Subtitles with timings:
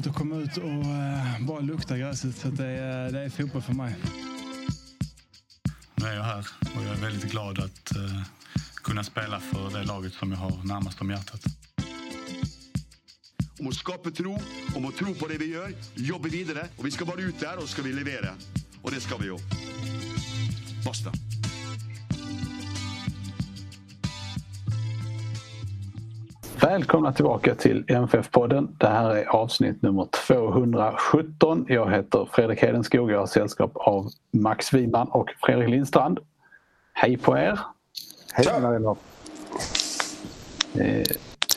[0.00, 2.36] Skönt att komma ut och eh, bara lukta gräset.
[2.36, 3.94] Så att det, är, det är fotboll för mig.
[5.94, 6.46] Nu är jag här
[6.76, 8.22] och jag är väldigt glad att eh,
[8.74, 11.40] kunna spela för det laget som jag har närmast om hjärtat.
[13.58, 14.38] Om å skape tro,
[14.76, 16.68] om å tro på det vi gjør, jobbe videre.
[16.78, 18.32] Og vi skal bare ut der, og så skal vi levere.
[18.82, 19.36] Og det skal vi jo.
[20.84, 21.12] Basta.
[26.62, 28.68] Välkomna tillbaka till MFF-podden.
[28.78, 31.66] Det här är avsnitt nummer 217.
[31.68, 33.10] Jag heter Fredrik Hedenskog.
[33.10, 36.18] Jag har sällskap av Max Wiman och Fredrik Lindstrand.
[36.92, 37.60] Hej på er!
[38.32, 38.96] Hej Marina!
[40.74, 41.04] Eh,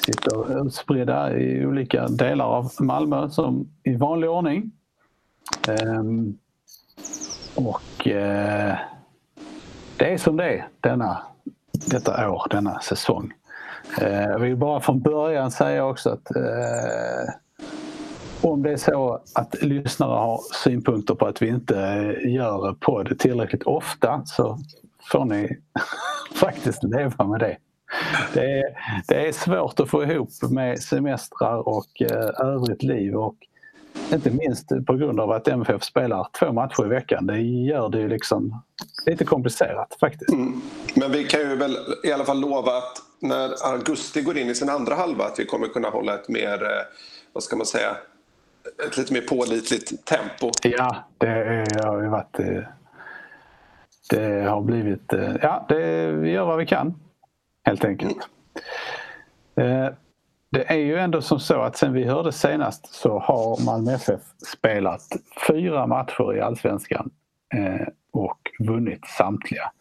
[0.05, 4.71] sitter utspridda i olika delar av Malmö som i vanlig ordning.
[5.67, 6.37] Ehm,
[7.55, 8.77] och eh,
[9.97, 11.17] det är som det är denna,
[11.71, 13.33] detta år, denna säsong.
[14.01, 17.33] Jag vill bara från början säga också att eh,
[18.41, 23.19] om det är så att lyssnare har synpunkter på att vi inte eh, gör podd
[23.19, 24.57] tillräckligt ofta så
[25.11, 25.57] får ni
[26.35, 27.57] faktiskt leva med det.
[28.33, 28.63] Det är,
[29.07, 33.35] det är svårt att få ihop med semestrar och eh, övrigt liv och
[34.13, 37.25] inte minst på grund av att MFF spelar två matcher i veckan.
[37.25, 38.61] Det gör det ju liksom
[39.05, 40.31] lite komplicerat faktiskt.
[40.31, 40.61] Mm.
[40.95, 44.55] Men vi kan ju väl i alla fall lova att när augusti går in i
[44.55, 46.83] sin andra halva att vi kommer kunna hålla ett mer, eh,
[47.33, 47.97] vad ska man säga,
[48.87, 50.51] ett lite mer pålitligt tempo.
[50.63, 52.39] Ja, det har ju varit...
[52.39, 52.63] Eh,
[54.09, 55.13] det har blivit...
[55.13, 56.93] Eh, ja, det, vi gör vad vi kan
[57.63, 58.17] helt enkelt.
[59.55, 59.93] Mm.
[60.49, 64.21] Det är ju ändå som så att sen vi hörde senast så har Malmö FF
[64.47, 65.07] spelat
[65.47, 67.09] fyra matcher i Allsvenskan
[68.11, 69.71] och vunnit samtliga.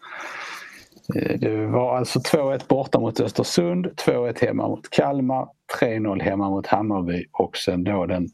[1.14, 5.48] Eh, det var alltså 2-1 borta mot Östersund, 2-1 hemma mot Kalmar,
[5.80, 8.28] 3-0 hemma mot Hammarby och sen då den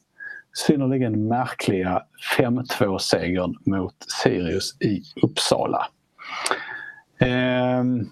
[0.53, 2.03] synnerligen märkliga
[2.39, 5.87] 5-2-segern mot Sirius i Uppsala.
[7.19, 8.09] Ehm,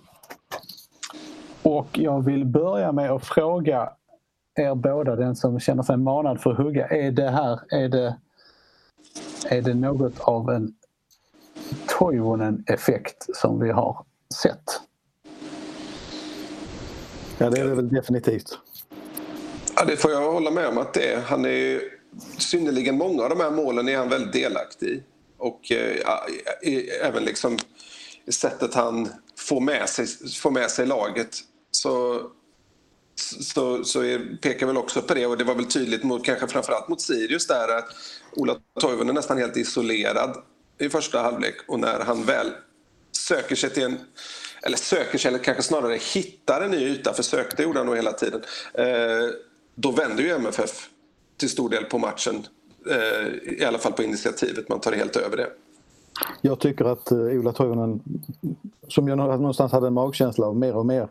[1.62, 3.91] och jag vill börja med att fråga
[4.56, 6.87] er båda, den som känner sig manad för att hugga.
[6.87, 8.17] Är det här, är det,
[9.50, 10.75] är det något av en
[11.99, 14.81] Toivonen-effekt som vi har sett.
[17.38, 18.59] Ja, det är det väl definitivt.
[19.76, 21.20] Ja, det får jag hålla med om att det är.
[21.20, 21.91] Han är ju,
[22.38, 25.03] synnerligen många av de här målen är han väldigt delaktig i.
[25.38, 25.97] Och eh,
[27.03, 27.59] även liksom
[28.28, 30.06] sättet han får med sig,
[30.43, 31.38] får med sig laget.
[31.70, 32.22] Så,
[33.41, 36.47] så, så är, pekar väl också på det och det var väl tydligt mot, kanske
[36.47, 37.88] framförallt mot Sirius där att
[38.32, 40.37] Ola Toivonen är nästan helt isolerad
[40.78, 42.53] i första halvlek och när han väl
[43.28, 43.98] söker sig till en
[44.62, 47.97] eller söker sig, eller kanske snarare hittar en ny yta, för sökte gjorde han nog
[47.97, 48.41] hela tiden.
[48.75, 48.87] Eh,
[49.75, 50.88] då vänder ju MFF
[51.37, 52.47] till stor del på matchen.
[52.91, 55.48] Eh, I alla fall på initiativet, man tar helt över det.
[56.41, 58.03] Jag tycker att eh, Ola Toivonen,
[58.88, 61.08] som jag någonstans hade en magkänsla av mer och mer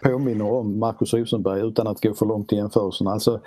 [0.00, 3.06] påminner om Marcus Rosenberg utan att gå för långt i jämförelsen.
[3.06, 3.40] Alltså,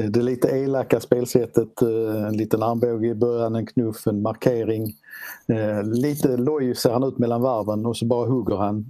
[0.00, 4.94] eh, det lite elaka spelsättet, eh, en liten armbåge i början, en knuff, en markering.
[5.46, 8.86] Eh, lite loj ser han ut mellan varven och så bara hugger han.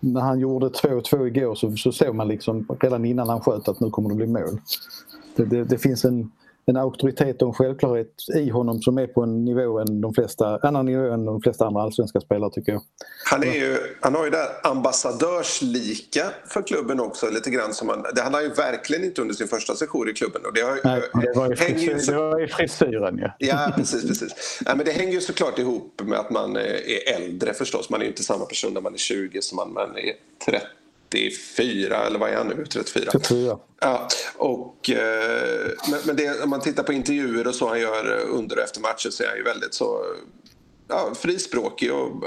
[0.00, 3.80] När han gjorde 2-2 igår så, så såg man liksom redan innan han sköt att
[3.80, 4.60] nu kommer det bli mål.
[5.36, 6.30] Det, det, det finns en,
[6.66, 10.58] en auktoritet och en självklarhet i honom som är på en nivå än de flesta,
[10.62, 12.82] annan nivå än de flesta andra allsvenska spelare tycker jag.
[13.24, 18.04] Han, är ju, han har ju det ambassadörslika för klubben också lite grann som han,
[18.14, 20.42] det han har ju verkligen inte under sin första session i klubben.
[20.46, 23.30] Och det, har, Nej, det var ju, frisyr, så, det var ju frisyren ja.
[23.38, 24.60] Ja precis, precis.
[24.64, 27.90] Ja, men det hänger ju såklart ihop med att man är äldre förstås.
[27.90, 30.12] Man är ju inte samma person när man är 20 som man, man är
[30.50, 30.66] 30
[31.14, 32.64] 34 eller vad är han nu?
[32.66, 33.10] 34?
[33.10, 33.58] 34.
[33.80, 38.20] Ja, och, eh, men, men det, om man tittar på intervjuer och så han gör
[38.30, 39.98] under och efter matchen så är han ju väldigt så
[40.88, 42.24] ja, frispråkig och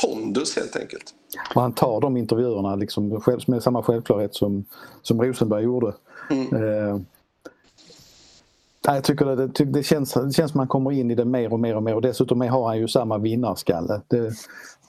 [0.00, 1.14] pondus helt enkelt.
[1.54, 4.64] Och han tar de intervjuerna liksom med samma självklarhet som,
[5.02, 5.94] som Rosenberg gjorde.
[6.30, 6.54] Mm.
[6.54, 7.00] Eh,
[8.82, 11.52] jag tycker det, det, det, känns, det känns som man kommer in i det mer
[11.52, 14.00] och mer och mer och dessutom har han ju samma vinnarskalle.
[14.08, 14.32] Det,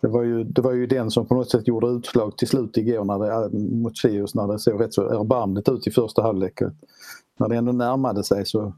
[0.01, 2.77] det var, ju, det var ju den som på något sätt gjorde utslag till slut
[2.77, 6.59] igår när det, mot Sirius när det såg rätt så erbarmligt ut i första halvlek.
[7.37, 8.73] När det ändå närmade sig så,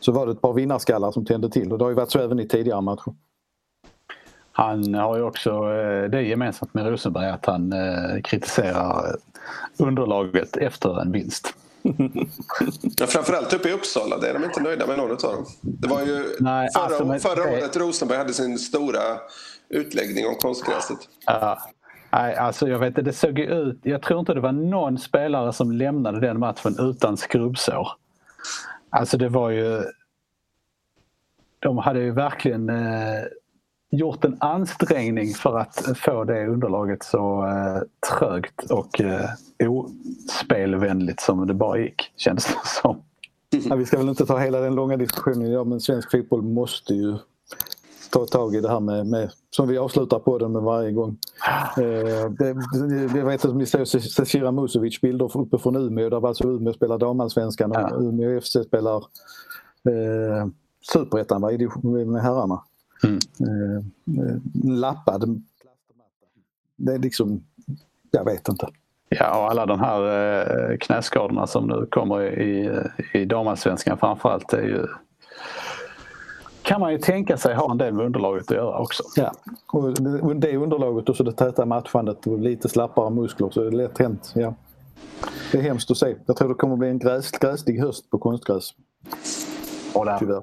[0.00, 2.18] så var det ett par vinnarskallar som tände till och det har ju varit så
[2.18, 3.14] även i tidigare matcher.
[4.52, 9.16] Han har ju också eh, det gemensamt med Rosenberg att han eh, kritiserar
[9.78, 11.54] underlaget efter en vinst.
[12.98, 15.44] Ja, framförallt uppe i Uppsala, det är de inte nöjda med någon av dem.
[15.60, 19.00] Det var ju Nej, förra, alltså, men- förra året Rosenberg hade sin stora
[19.68, 20.98] utläggning om konstgräset.
[21.26, 21.58] Ja.
[22.12, 23.78] Nej, alltså jag vet inte, det såg ju ut.
[23.82, 27.88] Jag tror inte det var någon spelare som lämnade den matchen utan skrubbsår.
[28.90, 29.82] Alltså det var ju...
[31.58, 33.24] De hade ju verkligen eh,
[33.90, 37.82] gjort en ansträngning för att få det underlaget så eh,
[38.12, 39.30] trögt och eh,
[39.68, 43.02] ospelvänligt som det bara gick, kändes det som.
[43.50, 46.94] Ja, vi ska väl inte ta hela den långa diskussionen idag men svensk fotboll måste
[46.94, 47.16] ju
[48.10, 51.16] ta tag i det här med, med som vi avslutar på den med varje gång.
[51.76, 52.54] Eh, det,
[52.88, 56.72] det, jag vet att ni såg Cecilia Musovic bilder uppe från Umeå där alltså Umeå
[56.72, 57.96] spelar damallsvenskan och Ja.
[57.96, 60.46] Umeå FC spelar eh,
[60.92, 62.62] superettan med herrarna.
[63.04, 63.18] Mm.
[63.40, 63.76] Eh,
[64.26, 65.42] eh, lappad
[66.76, 67.44] Det är liksom,
[68.10, 68.68] jag vet inte.
[69.08, 70.02] Ja, och alla de här
[70.70, 72.80] eh, knäskadorna som nu kommer i,
[73.12, 74.86] i damallsvenskan framförallt är ju
[76.66, 79.02] kan man ju tänka sig ha en del med underlaget att göra också.
[79.16, 79.32] Ja.
[79.72, 80.02] Och
[80.36, 83.98] det- underlaget och så det täta matchandet och lite slappare muskler så är det lätt
[83.98, 84.32] hänt.
[84.34, 84.54] Ja.
[85.52, 86.14] Det är hemskt att se.
[86.26, 88.74] Jag tror det kommer bli en gräs, gräslig höst på konstgräs.
[90.18, 90.42] Tyvärr.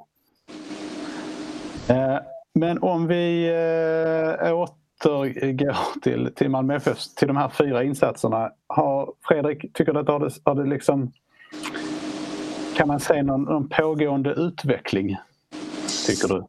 [1.88, 2.20] Eh,
[2.54, 8.52] Men om vi eh, återgår till, till Malmö FF, till de här fyra insatserna.
[8.68, 11.12] Har, Fredrik, tycker du att har det, har det liksom...
[12.76, 15.18] Kan man se någon, någon pågående utveckling?
[16.06, 16.48] Tycker du?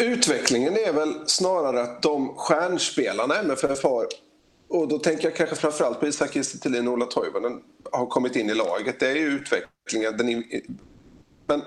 [0.00, 4.06] Utvecklingen är väl snarare att de stjärnspelarna MFF har
[4.68, 7.60] och då tänker jag kanske framförallt på Isak Kiese och Ola Toivonen
[7.92, 9.00] har kommit in i laget.
[9.00, 10.16] Det är ju utvecklingen.
[10.16, 10.44] Den är,
[11.46, 11.62] men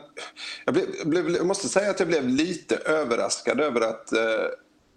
[0.66, 4.24] jag, blev, jag blev, jag måste säga att jag blev lite överraskad över att, eh,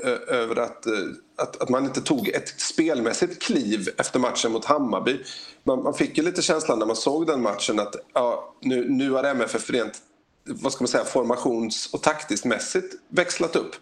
[0.05, 0.93] eh, över att, eh,
[1.37, 5.21] att, att man inte tog ett spelmässigt kliv efter matchen mot Hammarby.
[5.63, 9.11] Man, man fick ju lite känslan när man såg den matchen att ja, nu, nu
[9.11, 10.03] har MFF rent
[10.45, 13.77] vad ska man säga, formations och taktiskt mässigt växlat upp.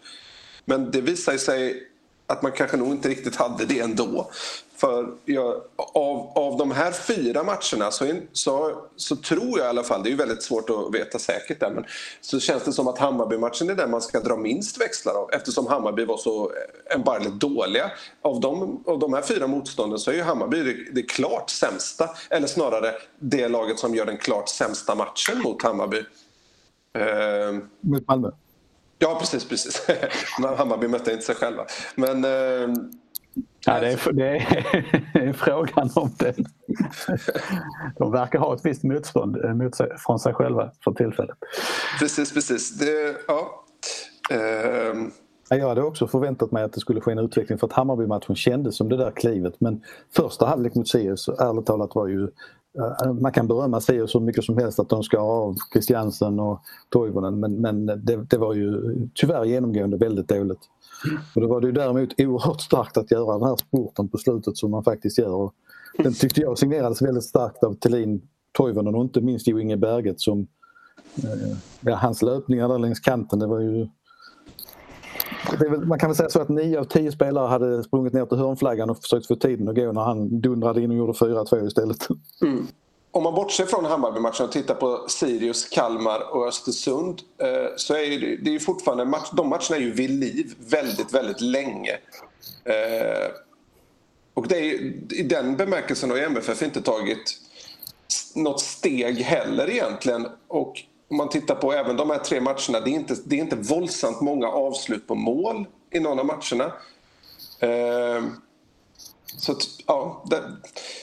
[0.64, 1.88] Men det visar sig
[2.26, 4.30] att man kanske nog inte riktigt hade det ändå.
[4.76, 9.82] För jag, av, av de här fyra matcherna så, så, så tror jag i alla
[9.82, 11.84] fall, det är ju väldigt svårt att veta säkert där, men
[12.20, 15.66] så känns det som att Hammarby-matchen är den man ska dra minst växlar av eftersom
[15.66, 16.52] Hammarby var så
[16.90, 17.90] erbarmligt dåliga.
[18.22, 22.10] Av de, av de här fyra motstånden så är ju Hammarby det, det klart sämsta,
[22.30, 26.04] eller snarare det laget som gör den klart sämsta matchen mot Hammarby.
[26.98, 28.30] Ehm, Mot Malmö.
[28.98, 29.48] Ja, precis.
[29.48, 29.88] precis.
[30.58, 31.66] Hammarby mötte inte sig själva.
[31.94, 32.74] Men eh,
[33.66, 34.36] Ja, det, är, det
[35.14, 36.36] är frågan om det.
[37.98, 41.36] De verkar ha ett visst motstånd eh, mot sig, från sig själva för tillfället.
[41.98, 42.78] precis, precis.
[42.78, 43.64] Det, ja.
[45.48, 48.36] Ja, Jag hade också förväntat mig att det skulle ske en utveckling för att Hammarby-matchen
[48.36, 49.60] kändes som det där klivet.
[49.60, 49.82] Men
[50.16, 52.28] första halvlek mot Sirius, ärligt talat, var ju...
[52.78, 56.60] Eh, man kan berömma Sirius så mycket som helst att de ska av Christiansen och
[56.88, 60.60] Toivonen men, men det, det var ju tyvärr genomgående väldigt dåligt.
[61.34, 64.56] Och då var det ju däremot oerhört starkt att göra den här sporten på slutet
[64.56, 65.34] som man faktiskt gör.
[65.34, 65.54] Och
[65.98, 68.22] den tyckte jag signerades väldigt starkt av Thelin,
[68.52, 70.46] Toivonen och inte minst Jo Inge Berget som...
[71.16, 73.88] eh, Ja, hans löpningar där längs kanten, det var ju
[75.58, 78.38] väl, man kan väl säga så att nio av tio spelare hade sprungit ner till
[78.38, 82.08] hörnflaggan och försökt få tiden att gå när han dundrade in och gjorde 4-2 istället.
[82.42, 82.66] Mm.
[83.10, 88.20] om man bortser från Hammarby-matchen och tittar på Sirius, Kalmar och Östersund eh, så är
[88.20, 91.92] det, det är ju fortfarande match, de matcherna är ju vid liv väldigt, väldigt länge.
[92.64, 93.30] Eh,
[94.34, 97.38] och det är, ju- i den bemärkelsen har ju MFF inte tagit
[98.34, 100.26] något steg heller egentligen.
[100.48, 100.72] Och
[101.12, 103.56] om man tittar på även de här tre matcherna, det är inte, det är inte
[103.56, 106.72] våldsamt många avslut på mål i någon av matcherna.
[107.60, 108.24] Eh,
[109.38, 110.42] så att, ja, det,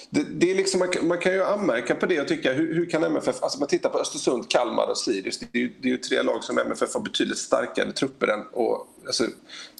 [0.09, 2.73] det, det är liksom, man, kan- man kan ju anmärka på det och tycka hur,
[2.75, 5.87] hur kan MFF, alltså man tittar på Östersund, Kalmar och Sirius, det är, ju, det
[5.87, 9.23] är ju tre lag som MFF har betydligt starkare trupper än och alltså,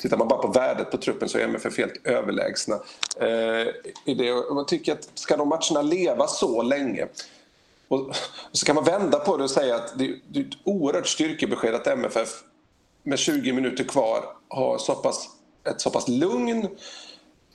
[0.02, 2.76] tittar man bara på värdet på truppen så är MFF helt överlägsna.
[3.22, 3.68] Eh,
[4.06, 4.32] i det.
[4.34, 7.08] Och man tycker att ska de matcherna leva så länge
[7.90, 8.16] och, och
[8.52, 11.76] så kan man vända på det och säga att det, det är ett oerhört styrkebesked
[11.76, 12.30] att MFF
[13.04, 15.30] med 20 minuter kvar har så pass,
[15.70, 16.68] ett så pass lugn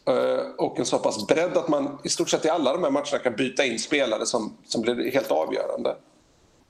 [0.09, 2.91] eh, och en så pass bredd att man i stort sett i alla de här
[2.91, 5.97] matcherna kan byta in spelare som, som blir helt avgörande.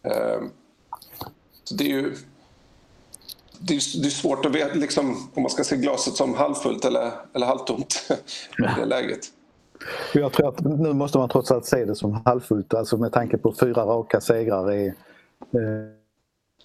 [0.03, 0.41] Eh,
[1.65, 2.17] Så det är ju
[3.59, 6.85] det är, det är svårt att veta liksom, om man ska se glaset som halvfullt
[6.85, 8.11] eller, eller halvtomt
[8.59, 9.21] i det läget.
[10.15, 12.75] Jag tror att nu måste man trots allt se det som halvfullt.
[12.75, 15.71] Alltså med tanke på fyra raka segrar är, eh,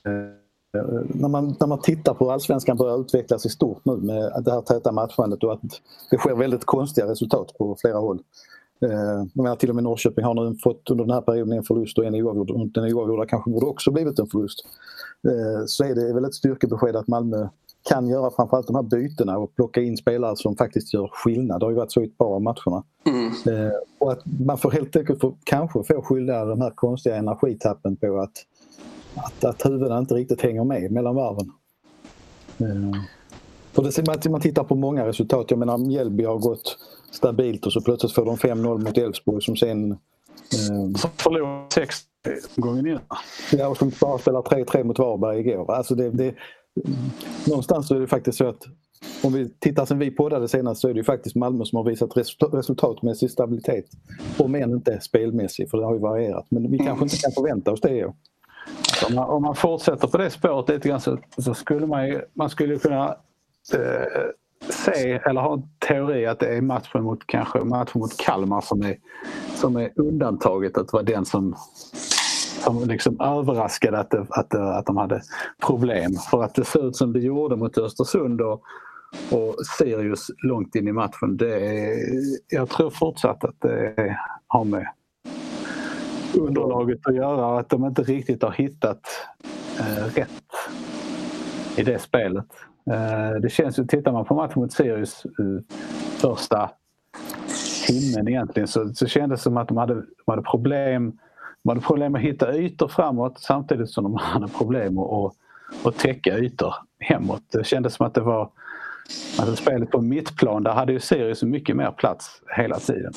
[0.05, 4.43] eh, när, man, när man tittar på hur allsvenskan börjar utvecklas i stort nu med
[4.45, 5.61] det här täta matchandet och att
[6.11, 8.19] det sker väldigt konstiga resultat på flera håll.
[8.81, 8.91] Eh,
[9.33, 11.97] jag menar, till och med Norrköping har nu fått under den här perioden en förlust
[11.97, 12.73] och en oavgjord.
[12.73, 14.65] Den oavgjorda kanske borde också blivit en förlust.
[15.65, 17.47] Så är det väl ett styrkebesked att Malmö
[17.89, 21.59] kan göra framförallt de här bytena och plocka in spelare som faktiskt gör skillnad.
[21.59, 22.83] Det har ju varit så i ett par av matcherna.
[23.05, 23.27] Mm.
[23.27, 27.95] Eh, och att man får helt enkelt få, kanske få skylla de här konstiga energitappen
[27.95, 28.31] på att,
[29.15, 31.51] att, att huvudena inte riktigt hänger med mellan varven.
[32.57, 33.01] Eh,
[33.71, 35.45] för det, man tittar på många resultat.
[35.49, 36.77] Jag menar Mjällby har gått
[37.11, 39.91] stabilt och så plötsligt får de 5-0 mot Elfsborg som sen...
[39.91, 39.97] Eh,
[40.95, 41.95] som förlorade sex
[42.55, 43.01] gånger innan.
[43.51, 45.73] Ja, och som bara spelar 3-3 mot Varberg igår.
[45.73, 46.35] Alltså det, det,
[47.47, 48.63] någonstans så är det faktiskt så att
[49.23, 51.83] om vi tittar sen vi poddade senast så är det ju faktiskt Malmö som har
[51.83, 52.17] visat
[52.53, 53.85] resultatmässig stabilitet.
[54.37, 56.45] Om än inte spelmässig, för det har ju varierat.
[56.49, 58.05] Men vi kanske inte kan förvänta oss det.
[59.07, 62.21] Om man, om man fortsätter på det spåret lite grann så, så skulle man ju,
[62.33, 63.15] man skulle kunna
[63.73, 64.31] eh,
[64.69, 68.81] se eller ha en teori att det är matchen mot, kanske matchen mot Kalmar som
[68.81, 68.97] är,
[69.55, 71.55] som är undantaget att vara den som
[72.59, 75.21] som liksom överraskade att, det, att, att de hade
[75.67, 76.13] problem.
[76.31, 78.61] För att det såg ut som det gjorde mot Östersund och,
[79.31, 81.37] och Sirius långt in i matchen.
[81.37, 81.97] Det är,
[82.49, 84.87] jag tror fortsatt att det har med
[86.39, 87.59] underlaget att göra.
[87.59, 89.01] Att de inte riktigt har hittat
[89.79, 90.29] eh, rätt
[91.77, 92.47] i det spelet.
[92.91, 95.75] Eh, det känns ju, tittar man på matchen mot Sirius eh,
[96.17, 96.71] första
[97.87, 101.19] timmen egentligen så, så kändes det som att de hade, de hade problem
[101.63, 105.33] de hade problem att hitta ytor framåt samtidigt som de hade problem att, att,
[105.85, 107.41] att täcka ytor hemåt.
[107.51, 108.49] Det kändes som att det var
[109.39, 113.13] alltså spelet på mittplan, där hade ju Sirius mycket mer plats hela tiden.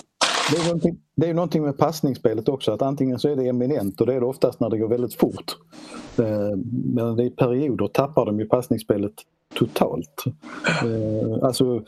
[0.50, 4.00] Det är, någonting, det är någonting med passningsspelet också att antingen så är det eminent
[4.00, 5.56] och det är det oftast när det går väldigt fort.
[6.18, 6.56] Eh,
[6.94, 9.12] men i perioder tappar de ju passningsspelet
[9.54, 10.24] totalt.
[10.66, 11.82] Eh, alltså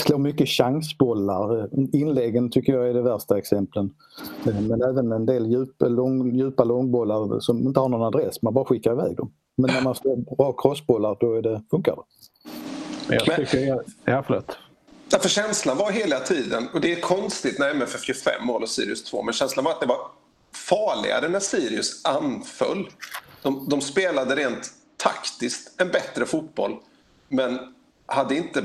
[0.00, 1.68] slår mycket chansbollar.
[1.96, 3.90] Inläggen tycker jag är det värsta exemplen.
[4.46, 8.54] Eh, men även en del djupa, lång, djupa långbollar som inte har någon adress, man
[8.54, 9.32] bara skickar iväg dem.
[9.56, 13.14] Men när man slår bra crossbollar då är det, funkar det.
[13.14, 14.56] Jag tycker, jag, ja, förlåt.
[15.12, 18.62] Ja, för känslan var hela tiden, och det är konstigt när MFF gör fem mål
[18.62, 20.10] och Sirius två, men känslan var att det var
[20.54, 22.90] farligare när Sirius anföll.
[23.42, 26.76] De, de spelade rent taktiskt en bättre fotboll
[27.28, 27.58] men
[28.06, 28.64] hade inte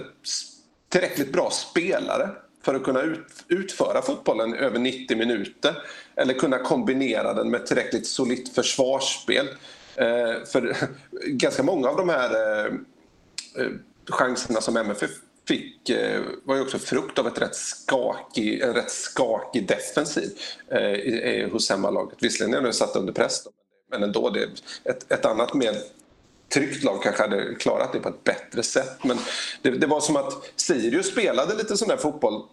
[0.90, 2.30] tillräckligt bra spelare
[2.64, 5.84] för att kunna ut, utföra fotbollen över 90 minuter
[6.16, 9.48] eller kunna kombinera den med tillräckligt solitt försvarsspel.
[9.96, 10.78] Eh, för
[11.28, 12.66] ganska många av de här eh,
[13.62, 13.72] eh
[14.10, 15.12] chanserna som MFF
[15.48, 20.30] fick eh, var ju också frukt av ett rätt skakig, en rätt skakig defensiv
[20.72, 22.18] eh, hos hemmalaget.
[22.22, 23.52] Visserligen är de satt under press då,
[23.92, 24.30] men ändå.
[24.30, 24.50] Det
[24.84, 25.76] ett, ett annat mer
[26.54, 29.04] tryggt lag kanske hade klarat det på ett bättre sätt.
[29.04, 29.18] Men
[29.62, 32.44] det, det var som att Sirius spelade lite sån där fotboll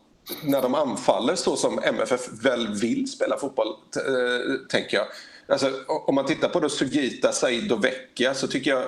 [0.42, 5.06] när de anfaller så som MFF väl vill spela fotboll, äh, tänker jag.
[5.48, 8.84] Alltså, om man tittar på då Sugita, Said och Vecchia så tycker jag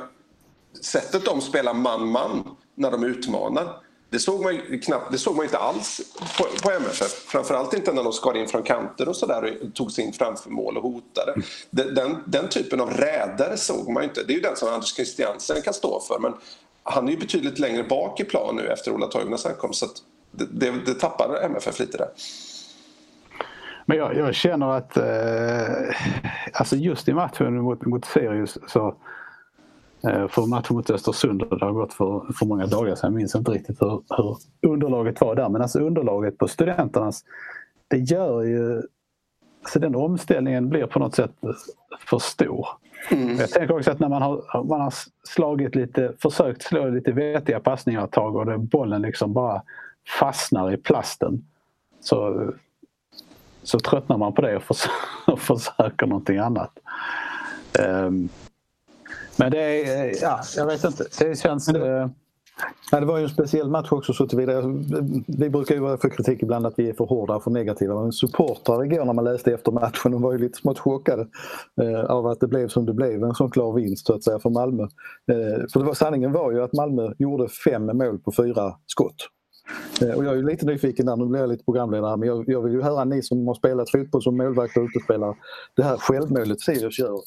[0.82, 5.44] sättet de spelar man-man när de utmanar det såg man ju knappt, det såg man
[5.44, 6.00] inte alls
[6.38, 7.12] på, på MFF.
[7.26, 10.50] Framförallt inte när de skar in från kanter och sådär och tog sig in framför
[10.50, 11.34] mål och hotade.
[11.70, 14.22] Den, den typen av rädare såg man inte.
[14.22, 16.18] Det är ju den som Anders Christiansen kan stå för.
[16.18, 16.32] Men
[16.82, 19.80] han är ju betydligt längre bak i plan nu efter Ola Toivonas ankomst.
[19.80, 19.86] Så
[20.30, 22.08] det, det, det tappar MFF lite där.
[23.86, 25.96] Men jag, jag känner att eh,
[26.52, 28.96] alltså just i matchen mot, mot Sirius så
[30.28, 33.50] för matchen mot Östersund, det har gått för, för många dagar sedan, jag minns inte
[33.50, 35.48] riktigt hur, hur underlaget var där.
[35.48, 37.24] Men alltså underlaget på studenternas,
[37.88, 38.82] det gör ju...
[39.62, 41.32] Alltså den omställningen blir på något sätt
[42.06, 42.68] för stor.
[43.10, 43.36] Mm.
[43.36, 44.94] Jag tänker också att när man har, man har
[45.24, 49.62] slagit lite, försökt slå lite vettiga passningar ett tag och det, bollen liksom bara
[50.20, 51.44] fastnar i plasten.
[52.00, 52.50] Så,
[53.62, 54.86] så tröttnar man på det och, förs
[55.26, 56.78] och försöker någonting annat.
[57.88, 58.28] Um,
[59.36, 61.04] men det är, ja, jag vet inte.
[61.18, 61.66] Det känns...
[61.66, 62.08] Det, eh,
[62.90, 64.62] ja, det var ju en speciell match också så tillvida.
[65.26, 68.02] Vi brukar ju vara för kritik ibland att vi är för hårda och för negativa.
[68.02, 71.26] Men supportrar igår när man läste efter matchen de var ju lite smått chockade
[71.82, 73.22] eh, av att det blev som det blev.
[73.22, 74.82] En sån klar vinst så att säga för Malmö.
[74.82, 79.28] Eh, för det var, sanningen var ju att Malmö gjorde fem mål på fyra skott.
[80.02, 82.62] Eh, och jag är lite nyfiken där, nu blir jag lite programledare, men jag, jag
[82.62, 85.34] vill ju höra ni som har spelat fotboll som målvakt och utespelare.
[85.76, 87.18] Det här självmålet Sirius gör,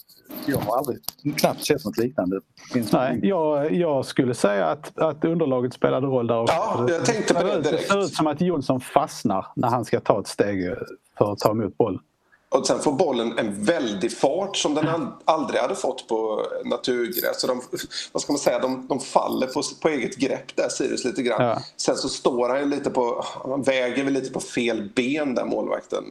[0.45, 0.97] jag har aldrig,
[1.37, 2.39] knappt sett något liknande.
[2.93, 6.55] Nej, jag, jag skulle säga att, att underlaget spelade roll där också.
[6.55, 7.87] Ja, jag tänkte på det direkt.
[7.87, 10.75] Det ser ut som att Jonsson fastnar när han ska ta ett steg
[11.17, 11.99] för att ta emot boll.
[12.49, 14.87] Och sen får bollen en väldig fart som den
[15.25, 17.41] aldrig hade fått på naturgräs.
[17.41, 17.61] Så de,
[18.11, 21.45] vad ska man säga, de, de faller på, på eget grepp där, Sirius, lite grann.
[21.45, 21.61] Ja.
[21.77, 26.03] Sen så står han lite på, han väger väl lite på fel ben där målvakten.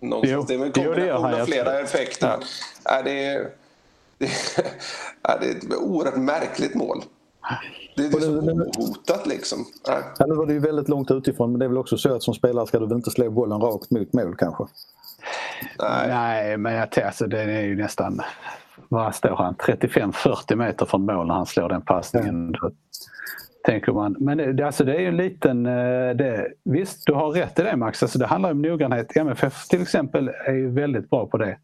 [0.00, 0.32] Någonstans.
[0.32, 2.38] Jo, det är väl en kombination av flera effekter.
[2.84, 2.90] Ja.
[2.90, 3.50] Är det,
[4.18, 4.30] det,
[5.22, 7.02] är det är ett oerhört märkligt mål.
[7.96, 9.66] Det är så ohotat liksom.
[10.18, 12.22] Ja, nu var det ju väldigt långt utifrån men det är väl också så att
[12.22, 14.64] som spelare ska du väl inte slå bollen rakt mot mål kanske?
[15.78, 18.20] Nej, Nej men jag, alltså, det är ju nästan,
[18.88, 22.54] vad står han, 35-40 meter från mål när han slår den passningen.
[22.62, 22.70] Ja.
[23.66, 24.16] Tänker man.
[24.18, 25.66] Men det, alltså det är ju en liten...
[25.66, 28.02] Eh, det, visst, du har rätt i det Max.
[28.02, 29.16] Alltså det handlar om noggrannhet.
[29.16, 31.58] MFF till exempel är ju väldigt bra på det.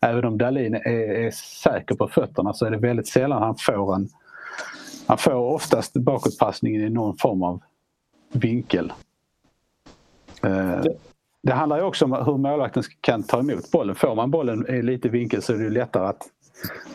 [0.00, 3.94] Även om Dahlin är, är säker på fötterna så är det väldigt sällan han får
[3.94, 4.08] en...
[5.06, 7.62] Han får oftast bakåtpassningen i någon form av
[8.32, 8.92] vinkel.
[10.44, 10.82] Eh,
[11.46, 13.94] det handlar ju också om hur målvakten kan ta emot bollen.
[13.94, 16.22] Får man bollen i lite vinkel så är det lättare att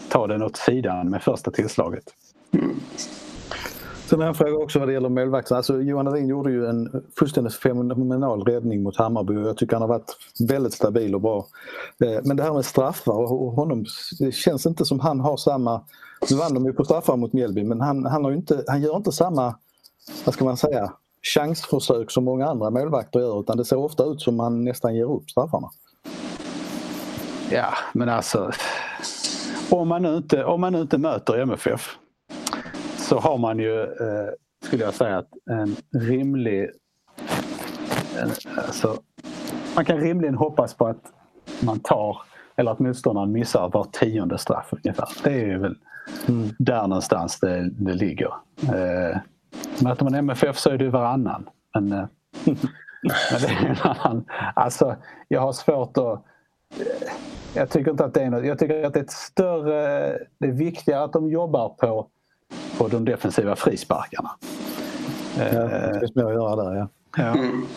[0.10, 2.04] ta den åt sidan med första tillslaget.
[2.54, 2.80] Mm.
[4.06, 5.58] Sen har jag en fråga också vad det gäller målvakten.
[5.58, 9.82] Alltså, Johan Dahlin gjorde ju en fullständigt fenomenal räddning mot Hammarby och jag tycker han
[9.82, 10.18] har varit
[10.48, 11.48] väldigt stabil och bra.
[12.04, 13.86] Eh, men det här med straffar och honom,
[14.20, 15.82] det känns inte som han har samma...
[16.30, 18.98] Nu vann de ju på straffar mot Mjällby men han, han, har inte, han gör
[18.98, 19.56] inte samma,
[20.26, 24.22] vad ska man säga, chansförsök som många andra målvakter gör utan det ser ofta ut
[24.22, 25.70] som han nästan ger upp straffarna.
[27.52, 28.52] Ja, men alltså
[29.72, 31.98] om man nu inte, om man inte möter MFF
[32.98, 34.30] så har man ju, eh,
[34.66, 36.70] skulle jag säga, en rimlig...
[38.20, 38.98] En, alltså,
[39.76, 41.14] man kan rimligen hoppas på att
[41.60, 42.18] man tar,
[42.56, 45.08] eller att motståndaren missar var tionde straff ungefär.
[45.24, 45.76] Det är väl
[46.28, 46.50] mm.
[46.60, 48.34] där någonstans det, det ligger.
[48.64, 49.18] Eh,
[49.80, 51.50] möter man MFF så är det varannan.
[51.74, 52.06] Men, eh,
[52.44, 54.26] men det är en annan...
[54.56, 54.96] Alltså,
[55.28, 56.24] jag har svårt att...
[56.80, 56.86] Eh,
[57.54, 58.46] jag tycker inte att det är något.
[58.46, 60.10] Jag tycker att det är ett större...
[60.38, 62.08] Det är viktigare att de jobbar på
[62.78, 64.32] på de defensiva frisparkarna.
[65.38, 66.88] Ja, det finns mer att göra där ja.
[67.18, 67.24] ja.
[67.24, 67.68] Mm.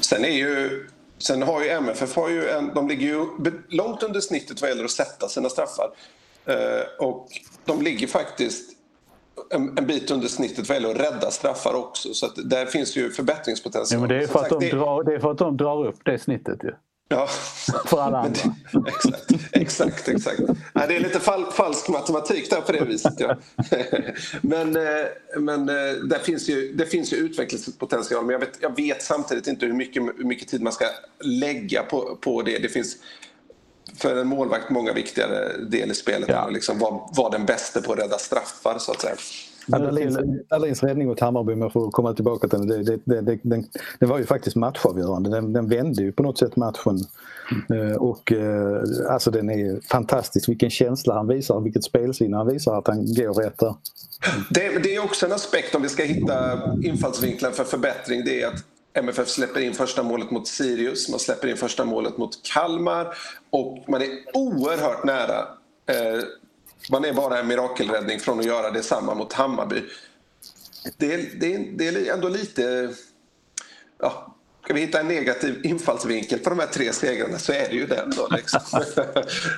[0.00, 0.86] Sen är ju
[1.18, 3.26] Sen har ju MFF har ju en, de ligger ju
[3.68, 5.90] långt under snittet vad gäller att sätta sina straffar.
[6.44, 7.28] Eh, och
[7.64, 8.77] de ligger faktiskt
[9.50, 12.14] en, en, bit under snittet vad gäller att rädda straffar också.
[12.14, 14.00] Så där finns ju förbättringspotential.
[14.00, 16.04] Ja, men det, är för att de drar, det är för att de drar upp
[16.04, 16.74] det snittet ju.
[17.08, 17.28] Ja.
[17.86, 18.40] För alla andra.
[18.84, 20.08] exakt, exakt.
[20.08, 20.40] exakt.
[20.74, 23.14] Ja, det är lite fal falsk matematik där på det viset.
[23.18, 23.36] Ja.
[24.40, 24.82] men eh,
[25.36, 25.74] men eh,
[26.04, 29.72] där finns ju, det finns ju utvecklingspotential men jag vet, jag vet samtidigt inte hur
[29.72, 30.84] mycket, hur mycket tid man ska
[31.20, 32.58] lägga på, på det.
[32.58, 32.96] Det finns
[33.98, 36.36] för en målvakt många viktigare del i spelet ja.
[36.36, 39.14] än att liksom vara, vara den bästa på att rädda straffar så att säga.
[40.48, 43.66] Dahlins räddning mot Hammarby, om jag får komma tillbaka till det, det, det, det, den,
[43.98, 45.30] det var ju faktiskt matchavgörande.
[45.30, 46.98] Den, den vände ju på något sätt matchen.
[47.70, 47.96] Mm.
[47.96, 50.48] Och eh, alltså den är fantastisk.
[50.48, 53.74] Vilken känsla han visar, vilket spelsinne han visar att han går rätt där.
[54.50, 58.24] Det, det är också en aspekt om vi ska hitta infallsvinklar för förbättring.
[58.24, 58.64] Det är att
[58.98, 63.16] MFF släpper in första målet mot Sirius, man släpper in första målet mot Kalmar
[63.50, 65.48] och man är oerhört nära
[65.86, 66.22] eh,
[66.90, 69.82] man är bara en mirakelräddning från att göra detsamma mot Hammarby.
[70.96, 72.94] Det är, det är, det är ändå lite...
[73.98, 74.37] Ja,
[74.68, 77.86] ska vi hitta en negativ infallsvinkel på de här tre segrarna så är det ju
[77.86, 78.10] den.
[78.16, 78.60] Då, liksom.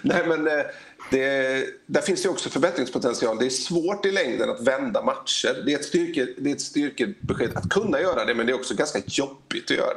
[0.03, 0.65] Nej, men eh,
[1.11, 3.39] det, där finns ju också förbättringspotential.
[3.39, 5.63] Det är svårt i längden att vända matcher.
[5.65, 8.55] Det är ett, styrke, det är ett styrkebesked att kunna göra det men det är
[8.55, 9.95] också ganska jobbigt att göra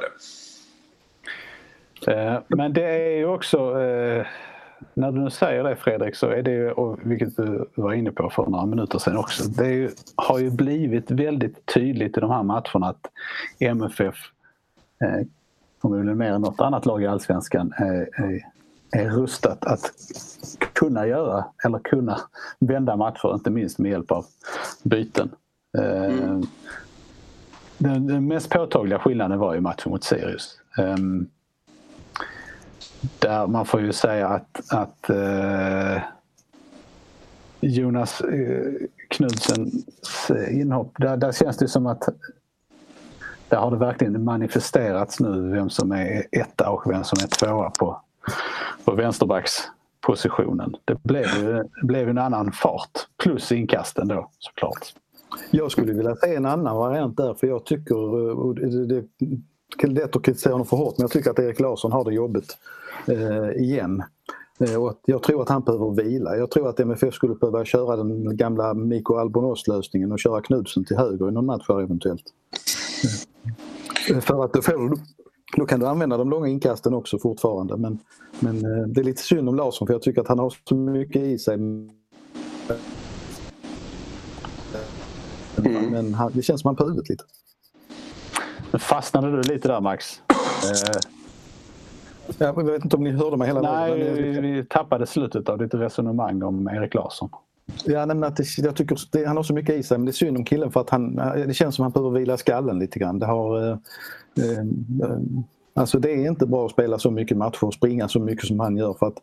[2.06, 2.12] det.
[2.12, 3.80] Eh, men det är ju också...
[3.80, 4.26] Eh,
[4.94, 8.30] när du nu säger det Fredrik så är det ju, vilket du var inne på
[8.30, 12.42] för några minuter sedan också, det ju, har ju blivit väldigt tydligt i de här
[12.42, 13.10] matcherna att
[13.58, 14.16] MFF,
[15.82, 18.42] förmodligen mer än något annat lag i Allsvenskan, är, är,
[18.94, 19.92] är rustat att
[20.72, 22.20] kunna göra eller kunna
[22.58, 24.26] vända matcher, inte minst med hjälp av
[24.82, 25.30] byten.
[25.78, 26.42] Eh, mm.
[27.78, 30.58] Den, den, mest påtagliga skillnaden var ju matchen mot Sirius.
[30.78, 31.30] Um,
[33.18, 36.02] där man får ju säga att, att eh,
[37.60, 38.72] Jonas eh,
[39.08, 42.08] Knudsens inhopp, där, där känns det som att
[43.54, 47.70] där har det verkligen manifesterats nu vem som är etta och vem som är tvåa
[47.70, 48.00] på,
[48.84, 50.76] på vänsterbackspositionen.
[50.84, 52.90] Det blev ju blev en annan fart,
[53.22, 54.94] plus inkasten då såklart.
[55.50, 59.06] Jag skulle vilja se en annan variant där för jag tycker, det, det,
[59.76, 62.04] det är lätt att kritisera honom för hårt, men jag tycker att Erik Larsson har
[62.04, 62.56] det jobbigt
[63.06, 64.02] eh, igen.
[64.60, 66.36] Eh, och jag tror att han behöver vila.
[66.36, 70.96] Jag tror att MFF skulle behöva köra den gamla Mikko Albonos-lösningen och köra Knudsen till
[70.96, 72.24] höger i någon match eventuellt.
[74.10, 74.98] Eh, för att då får,
[75.56, 77.76] Då kan du använda de långa inkasten också fortfarande.
[77.76, 77.98] Men,
[78.40, 78.62] men
[78.92, 81.38] det är lite synd om Larsson för jag tycker att han har så mycket i
[81.38, 81.54] sig.
[81.54, 81.90] Mm.
[85.90, 87.24] Men han, det känns som han på huvudet lite.
[88.78, 90.22] Fastnade du lite där Max?
[92.38, 94.32] Jag vet inte om ni hörde mig hela Nej, vägen.
[94.32, 97.30] Nej, vi tappade slutet av ditt resonemang om Erik Larsson.
[97.84, 100.10] Ja, nej, att det, jag tycker det, han har så mycket i sig men det
[100.10, 102.36] är synd om killen för att han, eh, det känns som att han behöver vila
[102.36, 103.18] skallen lite grann.
[103.18, 103.78] Det, har, eh,
[104.36, 105.42] ehm, eh,
[105.74, 108.60] alltså det är inte bra att spela så mycket matcher och springa så mycket som
[108.60, 109.20] han gör för att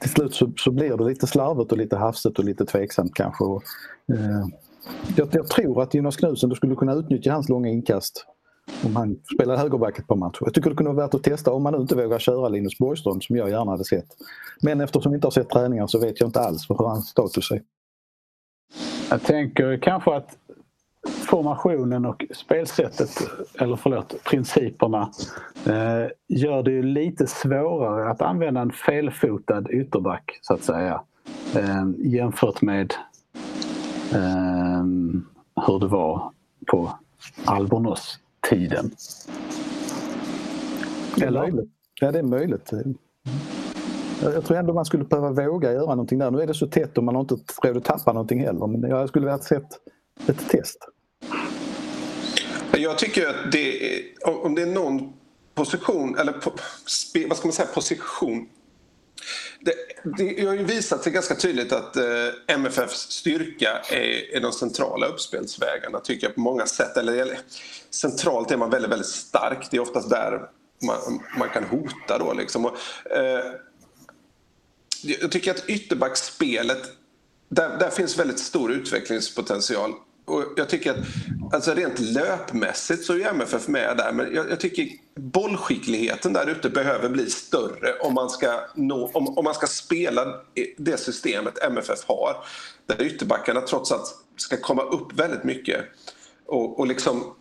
[0.00, 3.44] till slut så, så blir det lite slarvigt och lite hafsigt och lite tveksamt kanske.
[3.44, 3.62] Och,
[4.12, 4.46] eh,
[5.16, 8.26] jag, jag, tror att Jonas Knutsen, du skulle kunna utnyttja hans långa inkast
[8.84, 10.38] om han spelar högerback ett par matcher.
[10.40, 13.20] Jag tycker det kunde vara värt att testa om man inte vågar köra Linus Borgström
[13.20, 14.06] som jag gärna hade sett.
[14.62, 17.50] Men eftersom vi inte har sett träningar så vet jag inte alls hur hans status
[17.50, 17.62] är.
[19.10, 20.36] Jag tänker kanske att
[21.08, 23.10] formationen och spelsättet,
[23.58, 25.10] eller förlåt, principerna
[25.66, 31.02] eh, gör det ju lite svårare att använda en felfotad ytterback så att säga
[31.56, 32.94] eh, jämfört med
[34.12, 34.84] eh,
[35.66, 36.32] hur det var
[36.66, 36.92] på
[37.44, 38.18] Albornoz
[38.54, 38.90] tiden.
[41.22, 41.66] Eller?
[42.00, 42.70] Ja, det är möjligt.
[44.22, 46.30] Jag tror ändå man skulle behöva våga göra någonting där.
[46.30, 48.66] Nu är det så tätt och man har inte råd att tappa någonting heller.
[48.66, 49.78] Men jag skulle vilja se ett,
[50.26, 50.78] ett test.
[52.76, 53.78] Jag tycker att det
[54.24, 55.12] om det är någon
[55.54, 56.34] position, eller
[57.28, 58.46] vad ska man säga, position
[59.60, 59.74] det,
[60.18, 62.04] det har ju visat sig ganska tydligt att eh,
[62.46, 66.96] MFFs styrka är, är de centrala uppspelsvägarna tycker jag på många sätt.
[66.96, 67.38] Eller, eller,
[67.90, 69.68] centralt är man väldigt, väldigt stark.
[69.70, 70.48] Det är oftast där
[70.86, 72.66] man, man kan hota då liksom.
[72.66, 72.76] Och,
[73.10, 73.44] eh,
[75.02, 76.82] jag tycker att ytterbackspelet,
[77.48, 79.94] där, där finns väldigt stor utvecklingspotential
[80.24, 80.96] och jag tycker att
[81.52, 86.70] alltså rent löpmässigt så är MFF med där men jag, jag, tycker bollskickligheten där ute
[86.70, 90.40] behöver bli större om man ska, nå, om, om man ska spela
[90.76, 92.36] det systemet MFF har.
[92.86, 95.84] Där ytterbackarna trots allt ska komma upp väldigt mycket
[96.46, 97.34] och, och liksom